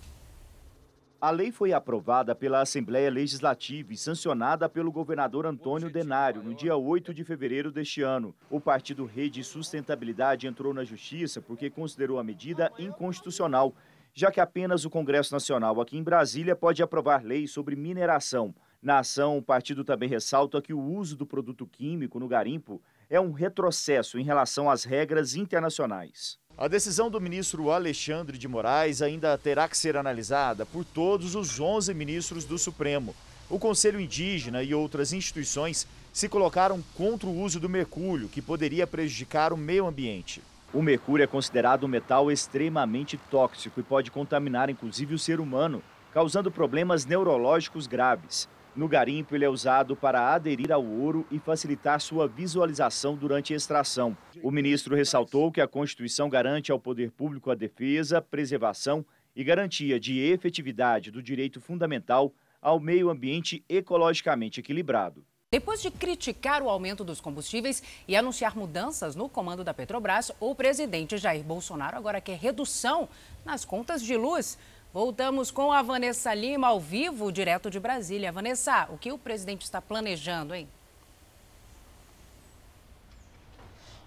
A 1.19 1.31
lei 1.31 1.51
foi 1.51 1.73
aprovada 1.73 2.33
pela 2.33 2.61
Assembleia 2.61 3.11
Legislativa 3.11 3.91
e 3.91 3.97
sancionada 3.97 4.69
pelo 4.69 4.89
governador 4.89 5.45
Antônio 5.45 5.91
Denário 5.91 6.41
no 6.41 6.55
dia 6.55 6.77
8 6.77 7.13
de 7.13 7.25
fevereiro 7.25 7.73
deste 7.73 8.01
ano. 8.01 8.33
O 8.49 8.61
partido 8.61 9.03
Rede 9.03 9.43
Sustentabilidade 9.43 10.47
entrou 10.47 10.73
na 10.73 10.85
justiça 10.85 11.41
porque 11.41 11.69
considerou 11.69 12.19
a 12.19 12.23
medida 12.23 12.71
inconstitucional, 12.79 13.75
já 14.13 14.31
que 14.31 14.39
apenas 14.39 14.85
o 14.85 14.89
Congresso 14.89 15.33
Nacional 15.33 15.81
aqui 15.81 15.97
em 15.97 16.03
Brasília 16.03 16.55
pode 16.55 16.81
aprovar 16.81 17.21
leis 17.21 17.51
sobre 17.51 17.75
mineração. 17.75 18.55
Na 18.81 18.97
ação, 18.97 19.37
o 19.37 19.43
partido 19.43 19.83
também 19.83 20.09
ressalta 20.09 20.59
que 20.59 20.73
o 20.73 20.81
uso 20.81 21.15
do 21.15 21.23
produto 21.23 21.67
químico 21.67 22.19
no 22.19 22.27
garimpo 22.27 22.81
é 23.11 23.21
um 23.21 23.31
retrocesso 23.31 24.17
em 24.17 24.23
relação 24.23 24.71
às 24.71 24.83
regras 24.83 25.35
internacionais. 25.35 26.39
A 26.57 26.67
decisão 26.67 27.07
do 27.07 27.21
ministro 27.21 27.69
Alexandre 27.69 28.39
de 28.39 28.47
Moraes 28.47 29.03
ainda 29.03 29.37
terá 29.37 29.69
que 29.69 29.77
ser 29.77 29.95
analisada 29.95 30.65
por 30.65 30.83
todos 30.83 31.35
os 31.35 31.59
11 31.59 31.93
ministros 31.93 32.43
do 32.43 32.57
Supremo. 32.57 33.15
O 33.51 33.59
Conselho 33.59 33.99
Indígena 33.99 34.63
e 34.63 34.73
outras 34.73 35.13
instituições 35.13 35.85
se 36.11 36.27
colocaram 36.27 36.83
contra 36.95 37.27
o 37.27 37.39
uso 37.39 37.59
do 37.59 37.69
mercúrio, 37.69 38.29
que 38.29 38.41
poderia 38.41 38.87
prejudicar 38.87 39.53
o 39.53 39.57
meio 39.57 39.85
ambiente. 39.85 40.41
O 40.73 40.81
mercúrio 40.81 41.23
é 41.23 41.27
considerado 41.27 41.83
um 41.83 41.87
metal 41.87 42.31
extremamente 42.31 43.15
tóxico 43.29 43.79
e 43.79 43.83
pode 43.83 44.09
contaminar 44.09 44.71
inclusive 44.71 45.13
o 45.13 45.19
ser 45.19 45.39
humano, 45.39 45.83
causando 46.11 46.49
problemas 46.49 47.05
neurológicos 47.05 47.85
graves. 47.85 48.49
No 48.73 48.87
garimpo, 48.87 49.35
ele 49.35 49.43
é 49.43 49.49
usado 49.49 49.97
para 49.97 50.33
aderir 50.33 50.71
ao 50.71 50.85
ouro 50.85 51.27
e 51.29 51.37
facilitar 51.39 51.99
sua 51.99 52.25
visualização 52.25 53.17
durante 53.17 53.53
a 53.53 53.57
extração. 53.57 54.15
O 54.41 54.49
ministro 54.49 54.95
ressaltou 54.95 55.51
que 55.51 55.59
a 55.59 55.67
Constituição 55.67 56.29
garante 56.29 56.71
ao 56.71 56.79
poder 56.79 57.11
público 57.11 57.51
a 57.51 57.55
defesa, 57.55 58.21
preservação 58.21 59.05
e 59.35 59.43
garantia 59.43 59.99
de 59.99 60.19
efetividade 60.19 61.11
do 61.11 61.21
direito 61.21 61.59
fundamental 61.59 62.33
ao 62.61 62.79
meio 62.79 63.09
ambiente 63.09 63.61
ecologicamente 63.67 64.61
equilibrado. 64.61 65.25
Depois 65.51 65.81
de 65.81 65.91
criticar 65.91 66.63
o 66.63 66.69
aumento 66.69 67.03
dos 67.03 67.19
combustíveis 67.19 67.83
e 68.07 68.15
anunciar 68.15 68.55
mudanças 68.55 69.17
no 69.17 69.27
comando 69.27 69.65
da 69.65 69.73
Petrobras, 69.73 70.31
o 70.39 70.55
presidente 70.55 71.17
Jair 71.17 71.43
Bolsonaro 71.43 71.97
agora 71.97 72.21
quer 72.21 72.37
redução 72.37 73.09
nas 73.43 73.65
contas 73.65 74.01
de 74.01 74.15
luz. 74.15 74.57
Voltamos 74.93 75.51
com 75.51 75.71
a 75.71 75.81
Vanessa 75.81 76.33
Lima 76.33 76.67
ao 76.67 76.77
vivo, 76.77 77.31
direto 77.31 77.69
de 77.69 77.79
Brasília. 77.79 78.29
Vanessa, 78.29 78.89
o 78.89 78.97
que 78.97 79.09
o 79.09 79.17
presidente 79.17 79.61
está 79.61 79.81
planejando, 79.81 80.53
hein? 80.53 80.67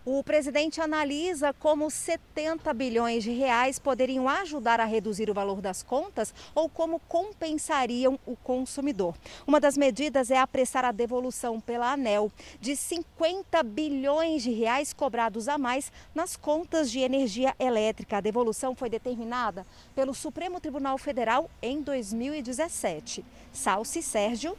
O 0.06 0.22
presidente 0.22 0.82
analisa 0.82 1.54
como 1.54 1.90
70 1.90 2.74
bilhões 2.74 3.24
de 3.24 3.30
reais 3.30 3.78
poderiam 3.78 4.28
ajudar 4.28 4.78
a 4.78 4.84
reduzir 4.84 5.30
o 5.30 5.34
valor 5.34 5.62
das 5.62 5.82
contas 5.82 6.34
ou 6.54 6.68
como 6.68 7.00
compensariam 7.08 8.18
o 8.26 8.36
consumidor. 8.36 9.16
Uma 9.46 9.58
das 9.58 9.78
medidas 9.78 10.30
é 10.30 10.38
apressar 10.38 10.84
a 10.84 10.92
devolução 10.92 11.58
pela 11.58 11.90
ANEL 11.90 12.30
de 12.60 12.76
50 12.76 13.62
bilhões 13.62 14.42
de 14.42 14.50
reais 14.50 14.92
cobrados 14.92 15.48
a 15.48 15.56
mais 15.56 15.90
nas 16.14 16.36
contas 16.36 16.90
de 16.90 16.98
energia 16.98 17.54
elétrica. 17.58 18.18
A 18.18 18.20
devolução 18.20 18.76
foi 18.76 18.90
determinada 18.90 19.66
pelo 19.94 20.12
Supremo 20.12 20.60
Tribunal 20.60 20.98
Federal 20.98 21.50
em 21.62 21.80
2017. 21.80 23.24
Salsi 23.54 24.02
Sérgio. 24.02 24.54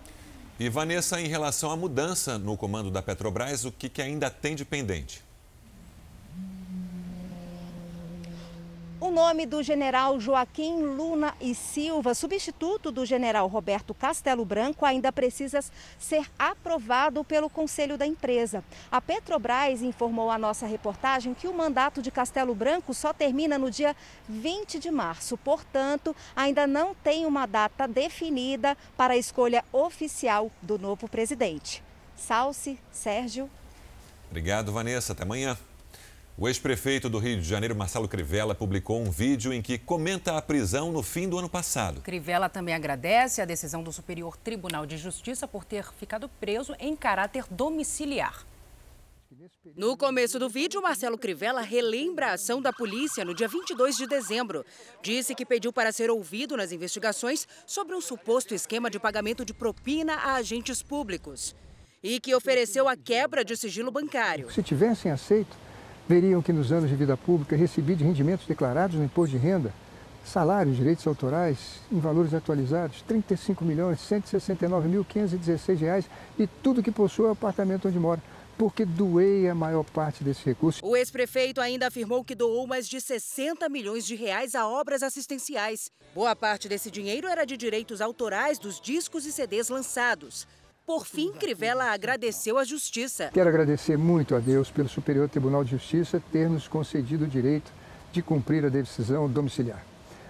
E 0.60 0.70
Vanessa, 0.70 1.22
em 1.22 1.28
relação 1.28 1.70
à 1.70 1.78
mudança 1.78 2.40
no 2.40 2.58
comando 2.58 2.90
da 2.90 3.04
Petrobras, 3.04 3.64
o 3.64 3.72
que, 3.72 3.90
que 3.90 4.02
ainda 4.02 4.32
tem 4.32 4.56
de 4.56 4.66
pendente? 4.66 5.25
O 9.06 9.12
nome 9.12 9.46
do 9.46 9.62
general 9.62 10.20
Joaquim 10.20 10.82
Luna 10.82 11.36
e 11.40 11.54
Silva, 11.54 12.16
substituto 12.16 12.92
do 12.92 13.06
general 13.06 13.48
Roberto 13.48 13.94
Castelo 13.94 14.44
Branco, 14.44 14.84
ainda 14.84 15.12
precisa 15.12 15.64
ser 16.00 16.26
aprovado 16.40 17.24
pelo 17.24 17.48
conselho 17.48 18.00
da 18.00 18.08
empresa. 18.08 18.64
A 18.92 19.00
Petrobras 19.00 19.84
informou 19.84 20.32
à 20.32 20.40
nossa 20.40 20.66
reportagem 20.66 21.36
que 21.36 21.48
o 21.48 21.54
mandato 21.54 22.02
de 22.02 22.10
Castelo 22.10 22.56
Branco 22.56 22.96
só 22.96 23.14
termina 23.14 23.60
no 23.60 23.70
dia 23.70 23.96
20 24.28 24.80
de 24.80 24.90
março. 24.90 25.38
Portanto, 25.38 26.16
ainda 26.36 26.66
não 26.66 26.96
tem 26.96 27.28
uma 27.28 27.46
data 27.46 27.88
definida 27.88 28.76
para 28.98 29.14
a 29.14 29.18
escolha 29.18 29.64
oficial 29.72 30.50
do 30.64 30.80
novo 30.80 31.08
presidente. 31.08 31.84
Salce, 32.16 32.80
Sérgio. 32.92 33.52
Obrigado, 34.32 34.72
Vanessa. 34.72 35.14
Até 35.14 35.22
amanhã. 35.22 35.56
O 36.38 36.50
ex-prefeito 36.50 37.08
do 37.08 37.18
Rio 37.18 37.40
de 37.40 37.48
Janeiro, 37.48 37.74
Marcelo 37.74 38.10
Crivella, 38.10 38.54
publicou 38.54 39.02
um 39.02 39.10
vídeo 39.10 39.54
em 39.54 39.62
que 39.62 39.78
comenta 39.78 40.36
a 40.36 40.42
prisão 40.42 40.92
no 40.92 41.02
fim 41.02 41.30
do 41.30 41.40
ano 41.40 41.48
passado. 41.48 42.02
Crivella 42.02 42.50
também 42.50 42.76
agradece 42.76 43.42
a 43.42 43.46
decisão 43.46 43.82
do 43.82 43.90
Superior 43.90 44.36
Tribunal 44.36 44.86
de 44.86 44.98
Justiça 44.98 45.48
por 45.48 45.64
ter 45.64 45.86
ficado 45.94 46.28
preso 46.28 46.76
em 46.78 46.94
caráter 46.94 47.46
domiciliar. 47.50 48.46
No 49.78 49.96
começo 49.96 50.38
do 50.38 50.50
vídeo, 50.50 50.82
Marcelo 50.82 51.18
Crivella 51.18 51.62
relembra 51.62 52.28
a 52.28 52.34
ação 52.34 52.62
da 52.62 52.74
polícia 52.74 53.24
no 53.24 53.34
dia 53.34 53.48
22 53.48 53.96
de 53.96 54.06
dezembro. 54.06 54.66
Disse 55.02 55.34
que 55.34 55.46
pediu 55.46 55.72
para 55.72 55.94
ser 55.94 56.10
ouvido 56.10 56.58
nas 56.58 56.74
investigações 56.74 57.48
sobre 57.66 57.96
um 57.96 58.02
suposto 58.02 58.54
esquema 58.54 58.90
de 58.90 59.00
pagamento 59.00 59.46
de 59.46 59.54
propina 59.54 60.16
a 60.16 60.36
agentes 60.36 60.84
públicos 60.84 61.56
e 62.04 62.20
que 62.20 62.36
ofereceu 62.36 62.90
a 62.90 62.98
quebra 62.98 63.44
de 63.44 63.56
sigilo 63.56 63.90
bancário. 63.90 64.52
Se 64.52 64.62
tivessem 64.62 65.12
aceito, 65.12 65.65
veriam 66.08 66.42
que 66.42 66.54
nos 66.54 66.72
anos 66.72 66.90
de 66.90 66.96
vida 66.96 67.18
pública 67.18 67.56
recebi 67.56 67.96
de 67.96 68.04
rendimentos 68.04 68.46
declarados 68.46 68.98
no 68.98 69.04
imposto 69.04 69.36
de 69.38 69.44
renda, 69.44 69.74
salários, 70.24 70.78
direitos 70.78 71.06
autorais, 71.06 71.82
em 71.92 72.00
valores 72.00 72.34
atualizados, 72.34 73.04
35.169.516 73.10 75.78
reais 75.78 76.10
e 76.38 76.48
tudo 76.48 76.84
que 76.84 76.92
possui 76.92 77.26
o 77.26 77.32
apartamento 77.32 77.88
onde 77.88 78.00
mora 78.00 78.22
porque 78.58 78.86
doei 78.86 79.50
a 79.50 79.56
maior 79.56 79.84
parte 79.84 80.24
desse 80.24 80.44
recurso. 80.46 80.80
O 80.84 80.96
ex-prefeito 80.96 81.62
ainda 81.62 81.88
afirmou 81.88 82.24
que 82.24 82.36
doou 82.36 82.66
mais 82.66 82.88
de 82.88 83.02
60 83.02 83.68
milhões 83.70 84.06
de 84.06 84.16
reais 84.16 84.56
a 84.56 84.68
obras 84.68 85.04
assistenciais. 85.04 85.92
Boa 86.14 86.36
parte 86.36 86.70
desse 86.70 86.90
dinheiro 86.90 87.28
era 87.28 87.46
de 87.46 87.58
direitos 87.58 88.02
autorais 88.02 88.58
dos 88.58 88.80
discos 88.80 89.26
e 89.26 89.32
CDs 89.32 89.70
lançados. 89.70 90.48
Por 90.86 91.08
fim, 91.08 91.32
Crivella 91.32 91.86
agradeceu 91.86 92.60
à 92.60 92.64
Justiça. 92.64 93.32
Quero 93.34 93.50
agradecer 93.50 93.98
muito 93.98 94.36
a 94.36 94.40
Deus 94.40 94.70
pelo 94.70 94.88
Superior 94.88 95.28
Tribunal 95.28 95.64
de 95.64 95.72
Justiça 95.72 96.22
ter 96.32 96.48
nos 96.48 96.68
concedido 96.68 97.26
o 97.26 97.28
direito 97.28 97.72
de 98.12 98.22
cumprir 98.22 98.64
a 98.64 98.70
decisão 98.70 99.28
domiciliar. 99.28 99.84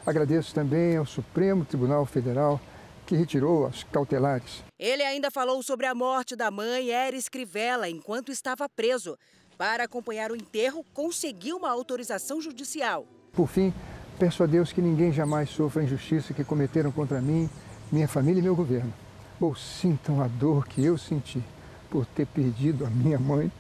Agradeço 0.06 0.56
também 0.56 0.96
ao 0.96 1.06
Supremo 1.06 1.66
Tribunal 1.66 2.06
Federal 2.06 2.62
que 3.06 3.18
retirou 3.18 3.68
as 3.68 3.84
cautelares. 3.84 4.64
Ele 4.80 5.04
ainda 5.04 5.30
falou 5.30 5.62
sobre 5.62 5.88
a 5.88 5.94
morte 5.94 6.38
da 6.38 6.50
mãe, 6.50 6.88
Eris 6.88 7.28
Crivella, 7.28 7.90
enquanto 7.90 8.32
estava 8.32 8.70
preso. 8.70 9.18
Para 9.58 9.84
acompanhar 9.84 10.32
o 10.32 10.38
enterro, 10.38 10.86
conseguiu 10.94 11.58
uma 11.58 11.70
autorização 11.70 12.40
judicial. 12.40 13.06
Por 13.34 13.50
fim, 13.50 13.74
peço 14.18 14.42
a 14.42 14.46
Deus 14.46 14.72
que 14.72 14.82
ninguém 14.82 15.12
jamais 15.12 15.50
sofra 15.50 15.82
a 15.82 15.86
injustiça 15.86 16.34
que 16.34 16.46
cometeram 16.46 16.94
contra 16.94 17.20
mim, 17.20 17.50
minha 17.92 18.08
família 18.08 18.40
e 18.40 18.44
meu 18.44 18.56
governo 18.56 18.94
ou 19.40 19.56
sintam 19.56 20.22
a 20.22 20.28
dor 20.28 20.68
que 20.68 20.84
eu 20.84 20.98
senti 20.98 21.42
por 21.90 22.06
ter 22.06 22.26
perdido 22.26 22.86
a 22.86 22.90
minha 22.90 23.20
mãe 23.20 23.52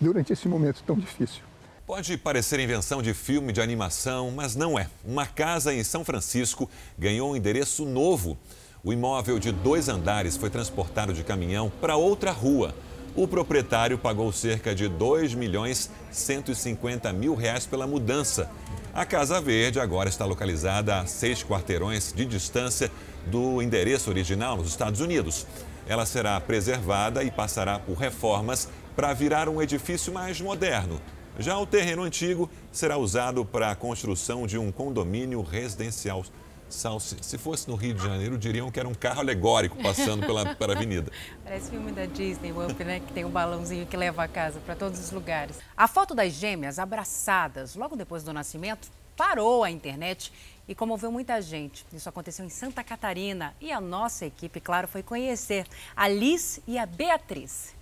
durante 0.00 0.32
esse 0.32 0.48
momento 0.48 0.82
tão 0.86 0.96
difícil. 0.96 1.42
Pode 1.86 2.16
parecer 2.16 2.60
invenção 2.60 3.02
de 3.02 3.12
filme 3.12 3.52
de 3.52 3.60
animação, 3.60 4.30
mas 4.30 4.54
não 4.54 4.78
é. 4.78 4.88
Uma 5.04 5.26
casa 5.26 5.74
em 5.74 5.82
São 5.82 6.04
Francisco 6.04 6.70
ganhou 6.96 7.32
um 7.32 7.36
endereço 7.36 7.84
novo. 7.84 8.38
O 8.84 8.92
imóvel 8.92 9.38
de 9.38 9.50
dois 9.50 9.88
andares 9.88 10.36
foi 10.36 10.48
transportado 10.48 11.12
de 11.12 11.24
caminhão 11.24 11.70
para 11.80 11.96
outra 11.96 12.30
rua. 12.30 12.74
O 13.14 13.26
proprietário 13.26 13.98
pagou 13.98 14.32
cerca 14.32 14.72
de 14.72 14.88
2 14.88 15.34
milhões 15.34 15.90
150 16.12 17.12
mil 17.12 17.34
reais 17.34 17.66
pela 17.66 17.86
mudança. 17.86 18.48
A 18.94 19.04
Casa 19.04 19.40
Verde 19.40 19.80
agora 19.80 20.08
está 20.08 20.24
localizada 20.24 21.00
a 21.00 21.06
seis 21.06 21.42
quarteirões 21.42 22.12
de 22.12 22.24
distância 22.24 22.90
do 23.26 23.60
endereço 23.62 24.10
original 24.10 24.56
nos 24.56 24.68
Estados 24.68 25.00
Unidos. 25.00 25.46
Ela 25.86 26.06
será 26.06 26.40
preservada 26.40 27.24
e 27.24 27.30
passará 27.30 27.78
por 27.78 27.96
reformas 27.96 28.68
para 28.94 29.12
virar 29.12 29.48
um 29.48 29.60
edifício 29.60 30.12
mais 30.12 30.40
moderno. 30.40 31.00
Já 31.38 31.58
o 31.58 31.66
terreno 31.66 32.02
antigo 32.02 32.50
será 32.70 32.98
usado 32.98 33.44
para 33.44 33.70
a 33.70 33.74
construção 33.74 34.46
de 34.46 34.58
um 34.58 34.70
condomínio 34.70 35.42
residencial. 35.42 36.24
Se 36.68 37.36
fosse 37.36 37.68
no 37.68 37.74
Rio 37.74 37.94
de 37.94 38.02
Janeiro, 38.02 38.38
diriam 38.38 38.70
que 38.70 38.78
era 38.78 38.88
um 38.88 38.94
carro 38.94 39.20
alegórico 39.20 39.76
passando 39.82 40.24
pela, 40.24 40.54
pela 40.54 40.74
avenida. 40.74 41.10
Parece 41.42 41.70
filme 41.70 41.90
da 41.90 42.06
Disney, 42.06 42.52
o 42.52 42.64
Up, 42.64 42.84
né? 42.84 43.00
Que 43.00 43.12
tem 43.12 43.24
um 43.24 43.30
balãozinho 43.30 43.86
que 43.86 43.96
leva 43.96 44.22
a 44.22 44.28
casa 44.28 44.60
para 44.60 44.76
todos 44.76 45.00
os 45.00 45.10
lugares. 45.10 45.58
A 45.76 45.88
foto 45.88 46.14
das 46.14 46.32
gêmeas 46.32 46.78
abraçadas 46.78 47.74
logo 47.74 47.96
depois 47.96 48.22
do 48.22 48.32
nascimento 48.32 48.88
parou 49.16 49.64
a 49.64 49.70
internet 49.70 50.32
e 50.70 50.74
comoveu 50.74 51.10
muita 51.10 51.42
gente. 51.42 51.84
Isso 51.92 52.08
aconteceu 52.08 52.46
em 52.46 52.48
Santa 52.48 52.84
Catarina 52.84 53.52
e 53.60 53.72
a 53.72 53.80
nossa 53.80 54.24
equipe, 54.24 54.60
claro, 54.60 54.86
foi 54.86 55.02
conhecer 55.02 55.66
a 55.96 56.06
Liz 56.06 56.60
e 56.64 56.78
a 56.78 56.86
Beatriz. 56.86 57.74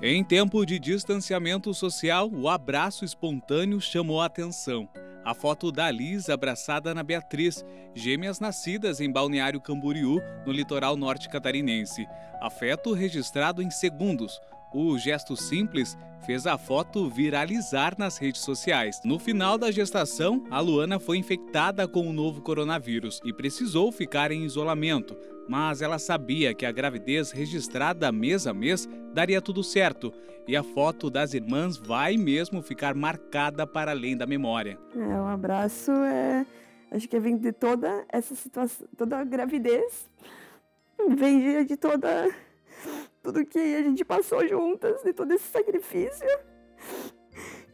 Em 0.00 0.22
tempo 0.22 0.64
de 0.64 0.78
distanciamento 0.78 1.74
social, 1.74 2.30
o 2.30 2.48
abraço 2.48 3.04
espontâneo 3.04 3.80
chamou 3.80 4.20
a 4.20 4.26
atenção. 4.26 4.88
A 5.24 5.34
foto 5.34 5.72
da 5.72 5.90
Liz 5.90 6.28
abraçada 6.28 6.94
na 6.94 7.02
Beatriz, 7.02 7.64
gêmeas 7.96 8.38
nascidas 8.38 9.00
em 9.00 9.10
Balneário 9.10 9.60
Camboriú, 9.60 10.22
no 10.46 10.52
litoral 10.52 10.96
norte 10.96 11.28
catarinense. 11.28 12.06
Afeto 12.40 12.92
registrado 12.92 13.60
em 13.60 13.72
segundos. 13.72 14.40
O 14.72 14.98
gesto 14.98 15.34
simples 15.34 15.96
fez 16.26 16.46
a 16.46 16.58
foto 16.58 17.08
viralizar 17.08 17.94
nas 17.96 18.18
redes 18.18 18.42
sociais. 18.42 19.00
No 19.02 19.18
final 19.18 19.56
da 19.56 19.70
gestação, 19.70 20.44
a 20.50 20.60
Luana 20.60 20.98
foi 20.98 21.16
infectada 21.16 21.88
com 21.88 22.06
o 22.06 22.12
novo 22.12 22.42
coronavírus 22.42 23.20
e 23.24 23.32
precisou 23.32 23.90
ficar 23.90 24.30
em 24.30 24.44
isolamento. 24.44 25.16
Mas 25.48 25.80
ela 25.80 25.98
sabia 25.98 26.52
que 26.52 26.66
a 26.66 26.72
gravidez 26.72 27.30
registrada 27.30 28.12
mês 28.12 28.46
a 28.46 28.52
mês 28.52 28.86
daria 29.14 29.40
tudo 29.40 29.64
certo. 29.64 30.12
E 30.46 30.54
a 30.54 30.62
foto 30.62 31.08
das 31.08 31.32
irmãs 31.32 31.78
vai 31.78 32.18
mesmo 32.18 32.60
ficar 32.60 32.94
marcada 32.94 33.66
para 33.66 33.92
além 33.92 34.16
da 34.16 34.26
memória. 34.26 34.78
É, 34.94 34.98
um 34.98 35.28
abraço 35.28 35.90
é. 35.92 36.44
Acho 36.90 37.08
que 37.08 37.18
vem 37.18 37.36
de 37.36 37.52
toda 37.52 38.04
essa 38.10 38.34
situação, 38.34 38.86
toda 38.96 39.18
a 39.18 39.24
gravidez. 39.24 40.08
Vem 41.16 41.64
de 41.64 41.76
toda 41.76 42.28
tudo 43.22 43.44
que 43.44 43.58
a 43.58 43.82
gente 43.82 44.04
passou 44.04 44.46
juntas, 44.46 45.02
de 45.02 45.12
todo 45.12 45.32
esse 45.32 45.44
sacrifício. 45.44 46.28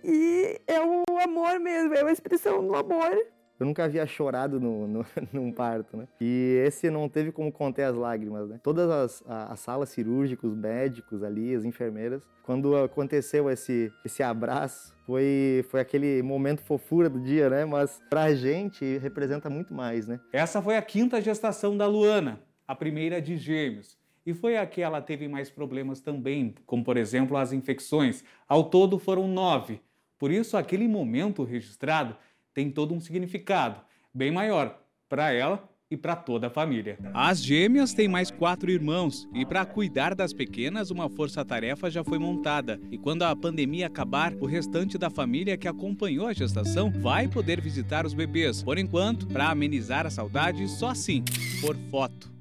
E 0.02 0.60
é 0.66 0.80
o 0.80 1.04
amor 1.22 1.58
mesmo, 1.58 1.94
é 1.94 2.02
a 2.02 2.12
expressão 2.12 2.66
do 2.66 2.74
amor. 2.74 3.16
Eu 3.58 3.66
nunca 3.66 3.84
havia 3.84 4.04
chorado 4.06 4.58
no, 4.60 4.86
no, 4.86 5.06
num 5.32 5.52
parto, 5.52 5.96
né? 5.96 6.08
E 6.20 6.60
esse 6.66 6.90
não 6.90 7.08
teve 7.08 7.30
como 7.30 7.52
conter 7.52 7.84
as 7.84 7.96
lágrimas, 7.96 8.48
né? 8.48 8.60
Todas 8.62 8.90
as, 8.90 9.22
as 9.26 9.60
salas 9.60 9.88
cirúrgicas, 9.90 10.50
os 10.50 10.56
médicos 10.56 11.22
ali, 11.22 11.54
as 11.54 11.64
enfermeiras, 11.64 12.20
quando 12.42 12.76
aconteceu 12.76 13.48
esse, 13.48 13.90
esse 14.04 14.22
abraço, 14.22 14.94
foi, 15.06 15.64
foi 15.70 15.80
aquele 15.80 16.22
momento 16.22 16.62
fofura 16.62 17.08
do 17.08 17.20
dia, 17.20 17.48
né? 17.48 17.64
Mas 17.64 18.02
pra 18.10 18.34
gente 18.34 18.98
representa 18.98 19.48
muito 19.48 19.72
mais, 19.72 20.06
né? 20.06 20.20
Essa 20.32 20.60
foi 20.60 20.76
a 20.76 20.82
quinta 20.82 21.20
gestação 21.20 21.76
da 21.76 21.86
Luana, 21.86 22.40
a 22.66 22.74
primeira 22.74 23.22
de 23.22 23.36
gêmeos. 23.36 23.96
E 24.26 24.32
foi 24.32 24.56
a 24.56 24.66
que 24.66 24.80
ela 24.80 25.02
teve 25.02 25.28
mais 25.28 25.50
problemas 25.50 26.00
também, 26.00 26.54
como 26.64 26.82
por 26.82 26.96
exemplo 26.96 27.36
as 27.36 27.52
infecções. 27.52 28.24
Ao 28.48 28.64
todo 28.64 28.98
foram 28.98 29.28
nove. 29.28 29.80
Por 30.18 30.30
isso, 30.30 30.56
aquele 30.56 30.88
momento 30.88 31.44
registrado 31.44 32.16
tem 32.54 32.70
todo 32.70 32.94
um 32.94 33.00
significado 33.00 33.80
bem 34.12 34.30
maior 34.30 34.80
para 35.08 35.32
ela 35.32 35.68
e 35.90 35.96
para 35.96 36.16
toda 36.16 36.46
a 36.46 36.50
família. 36.50 36.98
As 37.12 37.42
gêmeas 37.42 37.92
têm 37.92 38.08
mais 38.08 38.30
quatro 38.30 38.70
irmãos 38.70 39.28
e 39.34 39.44
para 39.44 39.66
cuidar 39.66 40.14
das 40.14 40.32
pequenas, 40.32 40.90
uma 40.90 41.08
força-tarefa 41.08 41.90
já 41.90 42.02
foi 42.02 42.18
montada. 42.18 42.80
E 42.90 42.98
quando 42.98 43.22
a 43.22 43.36
pandemia 43.36 43.86
acabar, 43.86 44.34
o 44.40 44.46
restante 44.46 44.96
da 44.96 45.10
família 45.10 45.56
que 45.56 45.68
acompanhou 45.68 46.26
a 46.26 46.32
gestação 46.32 46.90
vai 46.90 47.28
poder 47.28 47.60
visitar 47.60 48.06
os 48.06 48.14
bebês. 48.14 48.62
Por 48.62 48.78
enquanto, 48.78 49.26
para 49.26 49.50
amenizar 49.50 50.06
a 50.06 50.10
saudade, 50.10 50.66
só 50.68 50.88
assim, 50.88 51.22
por 51.60 51.76
foto. 51.90 52.33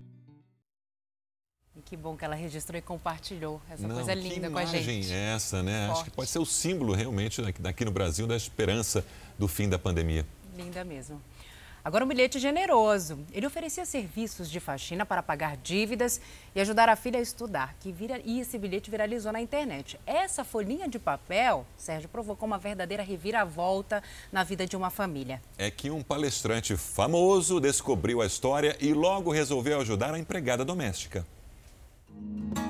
Que 1.94 1.98
bom 1.98 2.18
que 2.18 2.26
ela 2.26 2.34
registrou 2.34 2.76
e 2.76 2.82
compartilhou 2.82 3.62
essa 3.70 3.88
Não, 3.88 3.94
coisa 3.94 4.16
linda 4.16 4.50
com 4.50 4.58
a 4.58 4.64
imagem 4.64 4.82
gente. 4.82 5.14
é 5.14 5.36
essa, 5.36 5.62
né? 5.62 5.84
Acho 5.84 5.94
Forte. 5.94 6.10
que 6.10 6.16
pode 6.16 6.28
ser 6.28 6.40
o 6.40 6.46
símbolo 6.46 6.92
realmente 6.92 7.40
daqui 7.60 7.86
no 7.86 7.92
Brasil 7.92 8.26
da 8.26 8.36
esperança 8.36 9.06
do 9.38 9.48
fim 9.48 9.70
da 9.70 9.78
pandemia. 9.78 10.26
Linda 10.58 10.84
mesmo. 10.84 11.22
Agora 11.86 12.04
um 12.04 12.08
bilhete 12.08 12.40
generoso. 12.40 13.20
Ele 13.32 13.46
oferecia 13.46 13.86
serviços 13.86 14.50
de 14.50 14.60
faxina 14.60 15.06
para 15.06 15.22
pagar 15.22 15.56
dívidas 15.56 16.20
e 16.56 16.62
ajudar 16.62 16.90
a 16.90 16.96
filha 16.96 17.20
a 17.20 17.22
estudar. 17.22 17.76
Que 17.80 17.92
vira... 17.92 18.20
E 18.26 18.40
esse 18.40 18.58
bilhete 18.58 18.90
viralizou 18.90 19.32
na 19.32 19.40
internet. 19.40 20.00
Essa 20.04 20.44
folhinha 20.44 20.90
de 20.90 20.98
papel, 20.98 21.64
Sérgio, 21.78 22.10
provocou 22.10 22.48
uma 22.48 22.58
verdadeira 22.58 23.04
reviravolta 23.04 24.02
na 24.32 24.44
vida 24.44 24.66
de 24.66 24.76
uma 24.76 24.90
família. 24.90 25.40
É 25.60 25.70
que 25.70 25.92
um 25.92 26.02
palestrante 26.02 26.76
famoso 26.76 27.60
descobriu 27.60 28.20
a 28.20 28.26
história 28.26 28.76
e 28.80 28.96
logo 28.96 29.30
resolveu 29.30 29.80
ajudar 29.80 30.12
a 30.12 30.18
empregada 30.18 30.66
doméstica. 30.66 31.24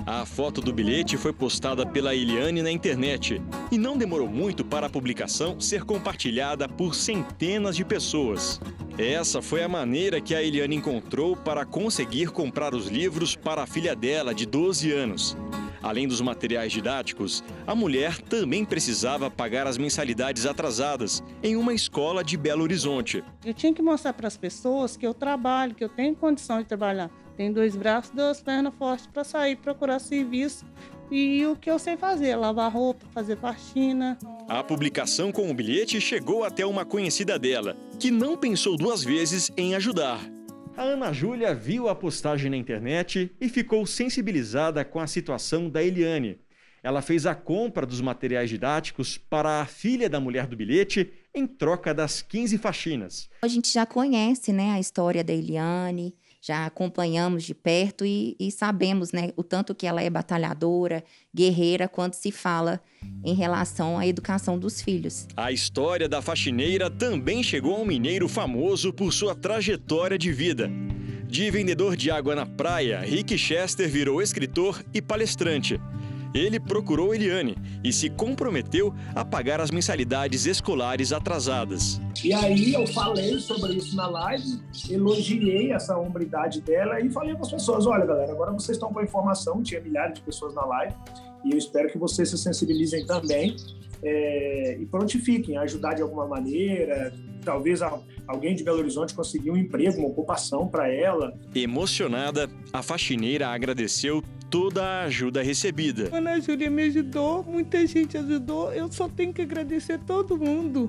A 0.06 0.26
foto 0.26 0.60
do 0.60 0.74
bilhete 0.74 1.16
foi 1.16 1.32
postada 1.32 1.86
pela 1.86 2.14
Eliane 2.14 2.62
na 2.62 2.70
internet 2.70 3.42
e 3.72 3.78
não 3.78 3.98
demorou 3.98 4.28
muito 4.28 4.64
para 4.66 4.88
a 4.88 4.90
publicação 4.90 5.60
ser 5.62 5.84
compartilhada 5.84 6.68
por 6.68 6.94
centenas 6.94 7.76
de 7.76 7.86
pessoas. 7.86 8.60
Essa 8.98 9.42
foi 9.42 9.64
a 9.64 9.70
maneira 9.70 10.20
que 10.20 10.36
a 10.36 10.44
Eliane 10.44 10.76
encontrou 10.76 11.38
para 11.38 11.66
conseguir 11.66 12.32
comprar 12.32 12.76
os 12.76 12.88
livros 12.88 13.36
para 13.36 13.64
a 13.64 13.66
filha 13.66 13.96
dela, 13.96 14.36
de 14.36 14.46
12 14.46 14.92
anos. 14.92 15.38
Além 15.82 16.08
dos 16.08 16.22
materiais 16.22 16.72
didáticos, 16.72 17.44
a 17.66 17.74
mulher 17.74 18.18
também 18.22 18.64
precisava 18.64 19.32
pagar 19.32 19.68
as 19.68 19.78
mensalidades 19.78 20.46
atrasadas 20.46 21.24
em 21.42 21.56
uma 21.56 21.74
escola 21.74 22.24
de 22.24 22.38
Belo 22.38 22.64
Horizonte. 22.64 23.24
Eu 23.44 23.54
tinha 23.54 23.74
que 23.74 23.82
mostrar 23.82 24.14
para 24.14 24.28
as 24.28 24.38
pessoas 24.38 24.96
que 24.96 25.06
eu 25.08 25.14
trabalho, 25.14 25.76
que 25.76 25.84
eu 25.84 25.90
tenho 25.90 26.16
condição 26.16 26.60
de 26.60 26.66
trabalhar. 26.66 27.10
Tenho 27.36 27.54
dois 27.54 27.76
braços, 27.76 28.12
duas 28.12 28.42
pernas 28.42 28.74
fortes 28.76 29.08
para 29.08 29.24
sair 29.24 29.56
procurar 29.56 30.00
serviço. 30.00 30.66
E 31.12 31.46
o 31.46 31.56
que 31.56 31.70
eu 31.70 31.78
sei 31.78 31.98
fazer, 31.98 32.36
lavar 32.36 32.72
roupa, 32.72 33.06
fazer 33.12 33.38
faxina. 33.38 34.18
A 34.48 34.64
publicação 34.64 35.32
com 35.32 35.50
o 35.50 35.54
bilhete 35.54 36.00
chegou 36.00 36.44
até 36.44 36.66
uma 36.66 36.86
conhecida 36.86 37.38
dela, 37.38 37.76
que 38.00 38.10
não 38.10 38.38
pensou 38.38 38.78
duas 38.78 39.04
vezes 39.04 39.52
em 39.58 39.76
ajudar. 39.76 40.20
A 40.76 40.82
Ana 40.82 41.14
Júlia 41.14 41.54
viu 41.54 41.88
a 41.88 41.94
postagem 41.94 42.50
na 42.50 42.58
internet 42.58 43.32
e 43.40 43.48
ficou 43.48 43.86
sensibilizada 43.86 44.84
com 44.84 45.00
a 45.00 45.06
situação 45.06 45.70
da 45.70 45.84
Eliane. 45.84 46.40
Ela 46.82 47.02
fez 47.02 47.26
a 47.26 47.34
compra 47.34 47.86
dos 47.86 48.02
materiais 48.02 48.50
didáticos 48.50 49.18
para 49.18 49.62
a 49.62 49.66
filha 49.66 50.10
da 50.10 50.20
mulher 50.20 50.48
do 50.48 50.58
bilhete 50.58 51.14
em 51.34 51.48
troca 51.48 51.94
das 51.94 52.22
15 52.22 52.58
faxinas. 52.58 53.30
A 53.42 53.48
gente 53.48 53.72
já 53.72 53.86
conhece 53.86 54.52
né, 54.52 54.72
a 54.72 54.80
história 54.80 55.24
da 55.24 55.32
Eliane, 55.32 56.14
já 56.46 56.66
acompanhamos 56.66 57.46
de 57.46 57.54
perto 57.56 58.06
e, 58.06 58.36
e, 58.38 58.52
sabemos 58.52 59.14
né, 59.14 59.32
o 59.38 59.44
tanto 59.44 59.74
que 59.74 59.88
ela 59.88 60.04
é 60.04 60.10
batalhadora, 60.10 61.02
guerreira, 61.34 61.88
quando 61.88 62.16
se 62.16 62.34
fala 62.34 62.82
em 63.24 63.34
relação 63.34 63.98
à 63.98 64.06
educação 64.06 64.60
dos 64.60 64.82
filhos. 64.82 65.26
A 65.38 65.54
história 65.54 66.10
da 66.10 66.22
faxineira 66.22 66.90
também 66.90 67.42
chegou 67.42 67.78
a 67.78 67.80
um 67.80 67.86
mineiro 67.86 68.28
famoso 68.28 68.92
por 68.92 69.14
sua 69.14 69.34
trajetória 69.34 70.18
de 70.18 70.34
vida. 70.34 70.70
De 71.26 71.50
vendedor 71.50 71.96
de 71.96 72.12
água 72.12 72.36
na 72.36 72.46
praia, 72.46 73.00
Rick 73.00 73.38
Chester 73.38 73.90
virou 73.90 74.22
escritor 74.22 74.84
e 74.94 75.02
palestrante. 75.02 75.80
Ele 76.34 76.60
procurou 76.60 77.14
Eliane 77.14 77.56
e 77.84 77.94
se 77.94 78.10
comprometeu 78.10 78.94
a 79.16 79.24
pagar 79.24 79.62
as 79.62 79.72
mensalidades 79.72 80.46
escolares 80.46 81.14
atrasadas. 81.14 82.02
E 82.24 82.34
aí 82.34 82.74
eu 82.74 82.88
falei 82.88 83.38
sobre 83.40 83.74
isso 83.74 83.96
na 83.98 84.08
live, 84.08 84.60
elogiei 84.90 85.74
essa 85.74 85.98
hombridade 85.98 86.62
dela 86.62 87.02
e 87.02 87.10
falei 87.10 87.34
para 87.34 87.42
as 87.42 87.52
pessoas: 87.52 87.86
olha, 87.86 88.06
galera, 88.06 88.32
agora 88.32 88.52
vocês 88.52 88.78
estão 88.78 88.94
com 88.94 89.00
a 89.00 89.04
informação, 89.04 89.62
tinha 89.62 89.82
milhares 89.82 90.16
de 90.16 90.22
pessoas 90.22 90.54
na 90.54 90.66
live, 90.66 90.96
e 91.44 91.52
eu 91.52 91.58
espero 91.58 91.92
que 91.92 91.98
vocês 91.98 92.30
se 92.30 92.38
sensibilizem 92.38 93.06
também 93.06 93.58
é, 94.02 94.78
e 94.80 94.86
prontifiquem, 94.86 95.58
ajudar 95.58 95.96
de 95.96 96.02
alguma 96.02 96.26
maneira, 96.26 97.14
talvez 97.44 97.82
alguém 98.26 98.56
de 98.56 98.64
Belo 98.64 98.80
Horizonte 98.80 99.14
conseguir 99.14 99.52
um 99.52 99.58
emprego, 99.58 100.00
uma 100.00 100.08
ocupação 100.08 100.68
para 100.68 100.92
ela. 100.92 101.38
Emocionada, 101.54 102.50
a 102.72 102.82
faxineira 102.82 103.50
agradeceu 103.50 104.24
toda 104.50 104.84
a 104.84 105.04
ajuda 105.04 105.42
recebida. 105.42 106.16
Ana 106.16 106.40
Júlia 106.40 106.70
me 106.70 106.84
ajudou, 106.84 107.44
muita 107.44 107.86
gente 107.88 108.18
ajudou, 108.18 108.72
eu 108.72 108.90
só 108.92 109.10
tenho 109.10 109.34
que 109.34 109.42
agradecer 109.42 110.00
todo 110.06 110.38
mundo. 110.38 110.88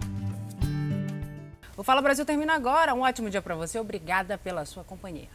O 1.77 1.83
Fala 1.83 2.01
Brasil 2.01 2.25
termina 2.25 2.55
agora. 2.55 2.95
Um 2.95 3.01
ótimo 3.01 3.29
dia 3.29 3.43
para 3.43 3.57
você. 3.57 3.79
Obrigada 3.81 4.39
pela 4.39 4.65
sua 4.65 4.85
companhia. 4.85 5.29